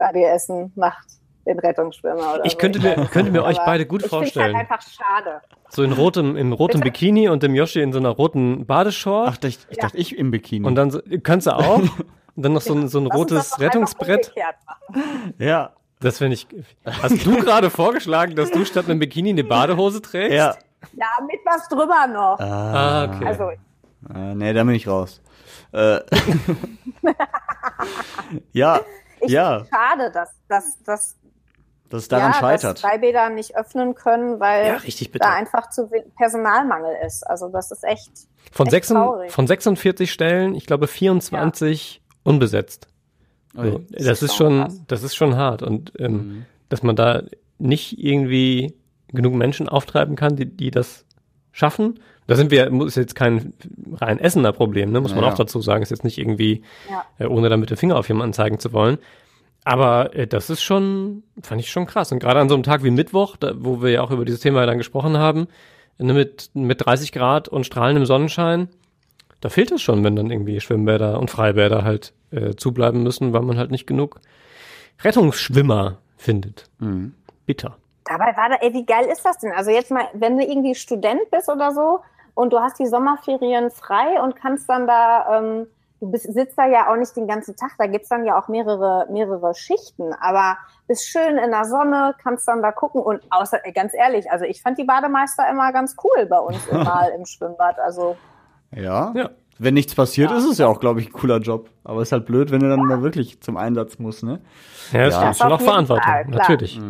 [0.03, 1.07] Radio Essen macht
[1.45, 2.57] den Rettungsschwimmer oder Ich so.
[2.57, 4.55] könnte mir, könnte mir euch beide gut ich find's vorstellen.
[4.55, 5.41] Halt einfach schade.
[5.69, 6.91] So in rotem, in rotem Bitte?
[6.91, 9.29] Bikini und dem Yoshi in so einer roten Badeshort.
[9.29, 10.65] Ach, ich, ich dachte, ich im Bikini.
[10.65, 11.79] Und dann so, kannst du auch.
[11.79, 11.91] Und
[12.35, 14.33] dann noch so ein, so ein Lass rotes Rettungsbrett.
[15.39, 15.71] ja.
[15.99, 16.47] Das finde ich.
[16.85, 20.35] Hast du gerade vorgeschlagen, dass du statt einem Bikini eine Badehose trägst?
[20.35, 20.55] Ja.
[20.93, 22.37] Ja, mit was drüber noch.
[22.39, 23.25] Ah, okay.
[23.25, 23.51] Also,
[24.13, 25.21] Äh, nee, da bin ich raus.
[25.71, 25.99] Äh,
[28.51, 28.81] ja,
[29.23, 31.17] ich ja, schade, dass, dass, dass
[31.89, 32.75] dass es daran ja, scheitert.
[32.75, 37.21] dass Freibäder nicht öffnen können, weil Ja, richtig da einfach zu Personalmangel ist.
[37.27, 38.09] Also das ist echt,
[38.51, 39.31] Von, echt sechs, traurig.
[39.31, 42.87] von 46 Stellen, ich glaube 24 unbesetzt.
[43.53, 43.85] So, Ui.
[43.91, 45.61] das ist schon, das ist schon hart.
[45.61, 46.45] Und ähm, Mhm.
[46.69, 47.21] dass man da
[47.59, 48.73] nicht irgendwie
[49.09, 51.05] genug Menschen auftreiben kann, die, die das
[51.53, 51.99] schaffen.
[52.27, 53.53] Da sind wir, ist jetzt kein
[53.95, 54.99] rein Essener Problem, ne?
[54.99, 55.81] muss man Ja, auch dazu sagen.
[55.83, 57.05] Ist jetzt nicht irgendwie, Ja.
[57.19, 58.97] äh, ohne da mit dem Finger auf jemanden zeigen zu wollen.
[59.65, 62.11] Aber äh, das ist schon, fand ich schon krass.
[62.11, 64.41] Und gerade an so einem Tag wie Mittwoch, da, wo wir ja auch über dieses
[64.41, 65.47] Thema dann gesprochen haben,
[65.97, 68.67] ne, mit, mit 30 Grad und strahlendem Sonnenschein,
[69.41, 73.41] da fehlt es schon, wenn dann irgendwie Schwimmbäder und Freibäder halt äh, zubleiben müssen, weil
[73.41, 74.19] man halt nicht genug
[75.03, 76.69] Rettungsschwimmer findet.
[76.79, 77.13] Mhm.
[77.45, 77.77] Bitter.
[78.05, 79.51] Dabei war da, ey, wie geil ist das denn?
[79.53, 81.99] Also jetzt mal, wenn du irgendwie Student bist oder so
[82.35, 85.67] und du hast die Sommerferien frei und kannst dann da, ähm,
[86.01, 88.49] du bist, sitzt da ja auch nicht den ganzen Tag, da gibt's dann ja auch
[88.49, 93.65] mehrere, mehrere Schichten, aber bist schön in der Sonne, kannst dann da gucken und außer,
[93.65, 97.25] ey, ganz ehrlich, also ich fand die Bademeister immer ganz cool bei uns mal im
[97.25, 98.17] Schwimmbad, also
[98.71, 99.13] Ja.
[99.15, 99.29] Ja.
[99.59, 101.69] Wenn nichts passiert, ist es ja auch, glaube ich, ein cooler Job.
[101.83, 104.41] Aber ist halt blöd, wenn er dann mal wirklich zum Einsatz muss, ne?
[104.91, 105.21] Ja, das Ja.
[105.25, 106.37] Das Schon auch Verantwortung, Fall, klar.
[106.37, 106.81] natürlich.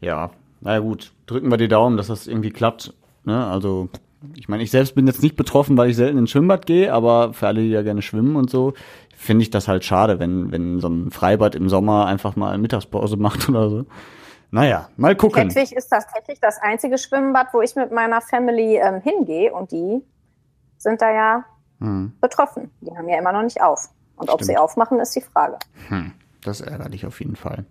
[0.00, 0.30] Ja,
[0.60, 2.94] naja gut, drücken wir die Daumen, dass das irgendwie klappt.
[3.24, 3.46] Ne?
[3.46, 3.88] Also,
[4.34, 7.32] ich meine, ich selbst bin jetzt nicht betroffen, weil ich selten ins Schwimmbad gehe, aber
[7.32, 8.74] für alle, die ja gerne schwimmen und so,
[9.16, 13.16] finde ich das halt schade, wenn, wenn so ein Freibad im Sommer einfach mal Mittagspause
[13.16, 13.86] macht oder so.
[14.50, 15.50] Naja, mal gucken.
[15.50, 19.72] Tettich ist das Tettich das einzige Schwimmbad, wo ich mit meiner Family ähm, hingehe und
[19.72, 20.02] die
[20.78, 21.44] sind da ja
[21.80, 22.72] Hm, betroffen.
[22.80, 23.90] Die haben ja immer noch nicht auf.
[24.16, 24.46] Und ob Stimmt.
[24.46, 25.58] sie aufmachen, ist die Frage.
[25.88, 27.64] hm, das ärgert dich auf jeden Fall.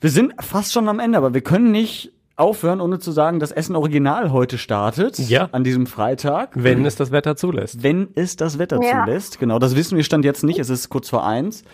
[0.00, 3.50] Wir sind fast schon am Ende, aber wir können nicht aufhören, ohne zu sagen, dass
[3.50, 5.18] Essen Original heute startet.
[5.18, 5.48] Ja.
[5.52, 6.50] An diesem Freitag.
[6.54, 7.82] Wenn es das Wetter zulässt.
[7.82, 9.04] Wenn es das Wetter Ja.
[9.04, 9.38] zulässt.
[9.38, 10.58] Genau, das wissen wir Stand jetzt nicht.
[10.58, 11.64] Es ist kurz vor eins.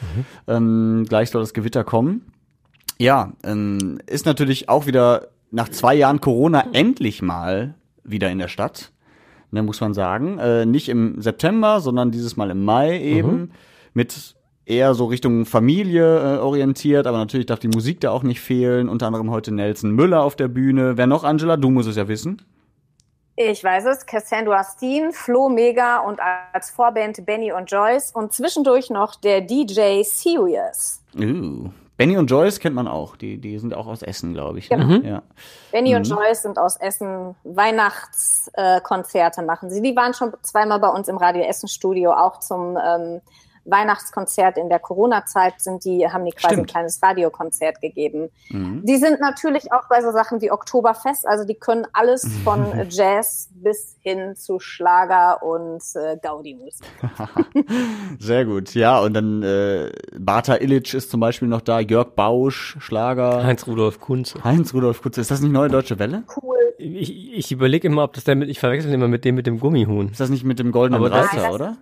[0.47, 2.27] Ähm, gleich soll das Gewitter kommen.
[2.99, 8.49] Ja, ähm, ist natürlich auch wieder nach zwei Jahren Corona endlich mal wieder in der
[8.49, 8.93] Stadt.
[9.51, 10.39] Ne, muss man sagen.
[10.39, 13.51] Äh, nicht im September, sondern dieses Mal im Mai eben.
[13.95, 18.41] Mit eher so Richtung Familie äh, orientiert, aber natürlich darf die Musik da auch nicht
[18.41, 18.89] fehlen.
[18.89, 20.97] Unter anderem heute Nelson Müller auf der Bühne.
[20.97, 21.57] Wer noch, Angela?
[21.57, 22.43] Du musst es ja wissen.
[23.35, 26.21] Ich weiß es, Cassandra Steen, Flo Mega und
[26.53, 31.03] als Vorband Benny und Joyce und zwischendurch noch der DJ Serious.
[31.19, 31.71] Uh.
[31.97, 33.17] Benny und Joyce kennt man auch.
[33.17, 34.69] Die, die sind auch aus Essen, glaube ich.
[34.69, 34.87] Genau.
[34.87, 35.03] Ne?
[35.09, 35.23] Ja.
[35.71, 36.17] Benny und Mhm.
[36.17, 39.81] Joyce sind aus Essen, Weihnachtskonzerte äh, machen sie.
[39.83, 43.21] Die waren schon zweimal bei uns im Radio Essen Studio, auch zum ähm,
[43.65, 46.69] Weihnachtskonzert in der Corona-Zeit sind die, haben die quasi Stimmt.
[46.69, 48.31] ein kleines Radiokonzert gegeben.
[48.51, 48.83] Mhm.
[48.85, 53.51] Die sind natürlich auch bei so Sachen wie Oktoberfest, also die können alles von Jazz
[53.55, 56.87] bis hin zu Schlager und äh, Gaudi-Musik.
[58.19, 58.75] Sehr gut.
[58.75, 63.45] Ja, und dann äh, Bata Illich ist zum Beispiel noch da, Jörg Bausch, Schlager.
[63.45, 64.43] Heinz Rudolf Kunze.
[64.43, 65.21] Heinz Rudolf Kutze.
[65.21, 66.25] Ist das nicht Neue Deutsche Welle?
[66.37, 66.57] Cool.
[66.79, 69.61] Ich, ich überlege immer, ob das der mit, ich verwechsel immer mit dem mit dem
[69.61, 70.09] Gummihuhn.
[70.09, 71.77] Ist das nicht mit dem goldenen Reiter, oder?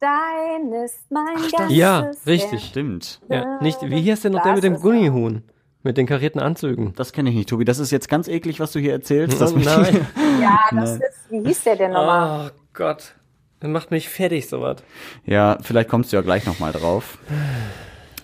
[0.00, 2.64] Dein ist mein ganzes Ja, richtig.
[2.64, 3.20] Stimmt.
[3.28, 4.80] Ja, nicht, wie hieß denn noch der mit dem.
[4.80, 5.42] Gummihuhn?
[5.82, 6.92] Mit den karierten Anzügen.
[6.96, 7.64] Das kenne ich nicht, Tobi.
[7.64, 9.40] Das ist jetzt ganz eklig, was du hier erzählst.
[9.40, 10.06] Das Oh nein.
[10.40, 11.00] Ja, das Nein.
[11.08, 12.50] ist, wie hieß der denn nochmal?
[12.50, 13.14] Oh Gott.
[13.60, 14.78] Das macht mich fertig, sowas.
[15.26, 17.18] Ja, vielleicht kommst du ja gleich noch mal drauf.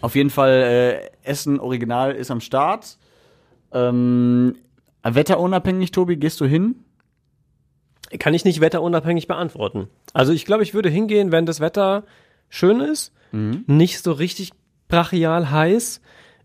[0.01, 2.97] Auf jeden Fall, äh, Essen Original ist am Start.
[3.73, 4.57] Ähm,
[5.03, 6.86] wetterunabhängig, Tobi, gehst du hin?
[8.19, 9.89] Kann ich nicht wetterunabhängig beantworten.
[10.13, 12.05] Also ich glaube, ich würde hingehen, wenn das Wetter
[12.49, 13.65] schön ist, Mhm.
[13.67, 14.53] nicht so richtig
[14.89, 16.01] brachial heiß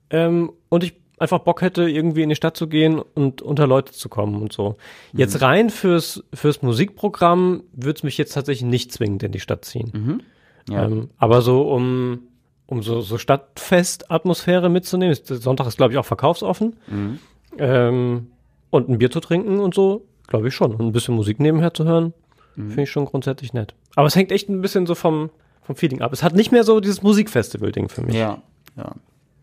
[0.09, 3.91] ähm, und ich einfach Bock hätte, irgendwie in die Stadt zu gehen und unter Leute
[3.93, 4.77] zu kommen und so.
[5.13, 5.41] Jetzt Mhm.
[5.45, 9.91] rein fürs, fürs Musikprogramm würde es mich jetzt tatsächlich nicht zwingend in die Stadt ziehen.
[9.93, 10.73] Mhm.
[10.73, 10.85] Ja.
[10.85, 12.21] Ähm, aber so um,
[12.65, 16.75] um so, so Stadtfest-Atmosphäre mitzunehmen, Sonntag ist glaube ich auch verkaufsoffen.
[16.87, 17.19] Mhm.
[17.57, 18.27] Ähm,
[18.69, 20.73] und ein Bier zu trinken und so, glaube ich schon.
[20.73, 22.13] Und ein bisschen Musik nebenher zu hören,
[22.55, 22.69] Mhm.
[22.69, 23.75] finde ich schon grundsätzlich nett.
[23.95, 25.29] Aber es hängt echt ein bisschen so vom,
[25.61, 26.11] vom Feeling ab.
[26.11, 28.15] Es hat nicht mehr so dieses Musikfestival-Ding für mich.
[28.15, 28.39] Ja,
[28.75, 28.91] ja.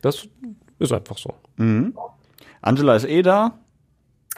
[0.03, 0.28] Das
[0.78, 1.32] ist einfach so.
[1.57, 1.97] Mhm.
[2.61, 3.53] Angela ist eh da.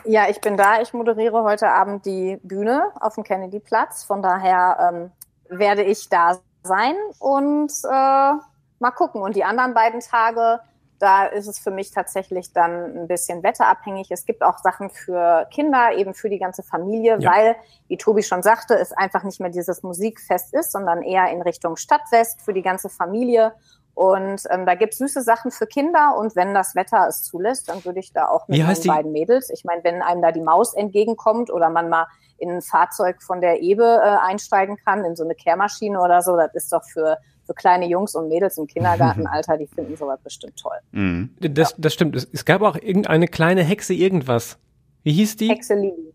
[0.05, 0.81] Ja, ich bin da.
[0.81, 4.05] Ich moderiere heute Abend die Bühne auf dem Kennedy-Platz.
[4.05, 5.11] Von daher
[5.51, 8.33] ähm, werde ich da sein und äh,
[8.79, 9.21] mal gucken.
[9.23, 10.61] Und die anderen beiden Tage,
[11.01, 14.11] da ist es für mich tatsächlich dann ein bisschen wetterabhängig.
[14.11, 17.33] Es gibt auch Sachen für Kinder, eben für die ganze Familie, Ja.
[17.33, 17.57] weil,
[17.89, 21.77] wie Tobi schon sagte, es einfach nicht mehr dieses Musikfest ist, sondern eher in Richtung
[21.77, 23.55] Stadtwest für die ganze Familie.
[23.95, 27.85] Und ähm, da gibt's süße Sachen für Kinder und wenn das Wetter es zulässt, dann
[27.85, 29.51] würde ich da auch mit die- beiden Mädels.
[29.51, 32.07] Ich meine, wenn einem da die Maus entgegenkommt oder man mal
[32.39, 36.37] in ein Fahrzeug von der Ebe äh, einsteigen kann, in so eine Kehrmaschine oder so,
[36.37, 37.19] das ist doch für,
[37.51, 40.79] für kleine Jungs und Mädels im Kindergartenalter, die finden sowas bestimmt toll.
[40.93, 41.31] Mhm.
[41.41, 42.15] Das, das stimmt.
[42.15, 44.57] Es, es gab auch irgendeine kleine Hexe irgendwas.
[45.03, 45.49] Wie hieß die?
[45.49, 46.15] Hexe Lili.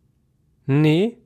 [0.65, 1.17] Nee.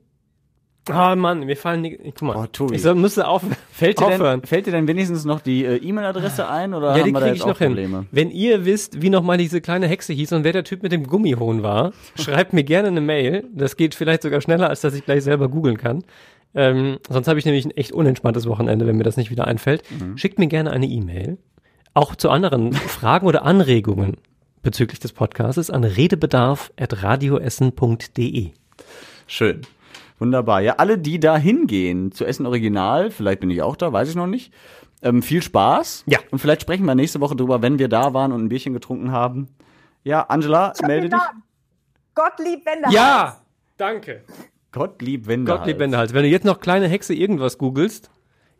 [0.92, 1.96] Ah Mann, mir fallen die.
[1.96, 2.36] Guck mal.
[2.36, 2.76] Oh, Tobi.
[2.76, 4.40] Ich soll, müsste auf, Fällt dir, aufhören.
[4.40, 7.14] denn, fällt dir denn wenigstens noch die äh, E-Mail-Adresse ein oder ja, haben die wir
[7.14, 7.68] da kriege jetzt ich noch auch hin.
[7.68, 8.06] Probleme?
[8.10, 11.06] Wenn ihr wisst, wie nochmal diese kleine Hexe hieß und wer der Typ mit dem
[11.06, 13.44] Gummihohn war, schreibt mir gerne eine Mail.
[13.54, 16.02] Das geht vielleicht sogar schneller, als dass ich gleich selber googeln kann.
[16.54, 19.84] Ähm, sonst habe ich nämlich ein echt unentspanntes Wochenende, wenn mir das nicht wieder einfällt.
[19.90, 20.18] Mhm.
[20.18, 21.38] Schickt mir gerne eine E-Mail.
[21.94, 24.16] Auch zu anderen Fragen oder Anregungen
[24.62, 28.50] bezüglich des Podcasts an redebedarf.radioessen.de.
[29.26, 29.62] Schön.
[30.20, 30.60] Wunderbar.
[30.60, 34.14] Ja, alle, die da hingehen zu Essen Original, vielleicht bin ich auch da, weiß ich
[34.14, 34.52] noch nicht.
[35.02, 36.04] Ähm, viel Spaß.
[36.06, 36.18] Ja.
[36.30, 39.12] Und vielleicht sprechen wir nächste Woche drüber, wenn wir da waren und ein Bierchen getrunken
[39.12, 39.48] haben.
[40.04, 41.20] Ja, Angela, melde dich.
[42.14, 42.94] Gottlieb Wendehals.
[42.94, 43.40] Ja,
[43.78, 44.22] danke.
[44.72, 45.60] Gottlieb Wendehals.
[45.60, 46.12] Gottlieb Wendehals.
[46.12, 48.10] Wenn du jetzt noch kleine Hexe irgendwas googelst,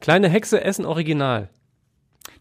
[0.01, 1.51] kleine Hexe Essen Original.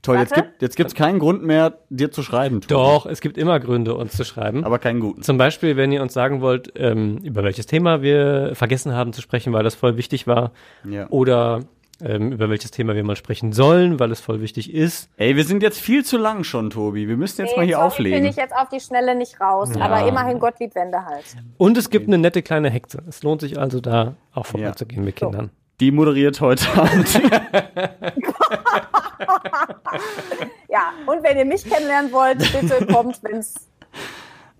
[0.02, 2.62] Toll, jetzt gibt jetzt gibt's keinen Grund mehr, dir zu schreiben.
[2.62, 2.74] Tobi.
[2.74, 4.64] Doch, es gibt immer Gründe, uns zu schreiben.
[4.64, 5.24] Aber keinen guten.
[5.24, 9.22] Zum Beispiel, wenn ihr uns sagen wollt, ähm, über welches Thema wir vergessen haben zu
[9.22, 10.52] sprechen, weil das voll wichtig war.
[10.90, 11.08] Ja.
[11.10, 11.62] Oder
[12.02, 15.10] ähm, über welches Thema wir mal sprechen sollen, weil es voll wichtig ist.
[15.18, 17.10] Ey, wir sind jetzt viel zu lang schon, Tobi.
[17.10, 18.22] Wir müssen jetzt Nee, mal hier sorry, auflegen.
[18.22, 19.82] bin ich jetzt auf die Schnelle nicht raus, Ja.
[19.84, 21.36] aber immerhin Gottlieb Wendehals.
[21.58, 23.00] Und es gibt eine nette kleine Hexe.
[23.10, 25.50] Es lohnt sich also da auch vorbeizugehen mit Kindern.
[25.82, 27.22] Die moderiert heute Abend.
[30.70, 33.56] Ja, und wenn ihr mich kennenlernen wollt, bitte kommt, wenn es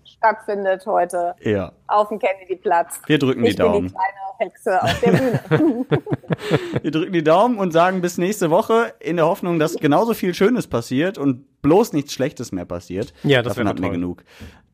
[0.04, 1.72] stattfindet heute ja.
[1.86, 3.00] auf dem Kennedy-Platz.
[3.06, 3.86] Wir drücken die ich bin Daumen.
[3.88, 5.86] die kleine Hexe auf der Bühne.
[6.82, 10.34] Wir drücken die Daumen und sagen bis nächste Woche in der Hoffnung, dass genauso viel
[10.34, 13.12] Schönes passiert und bloß nichts Schlechtes mehr passiert.
[13.22, 14.24] Ja, das Davon wäre hatten wir genug.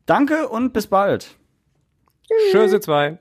[0.05, 1.35] Danke und bis bald.
[2.51, 3.19] Tschüss, ihr zwei.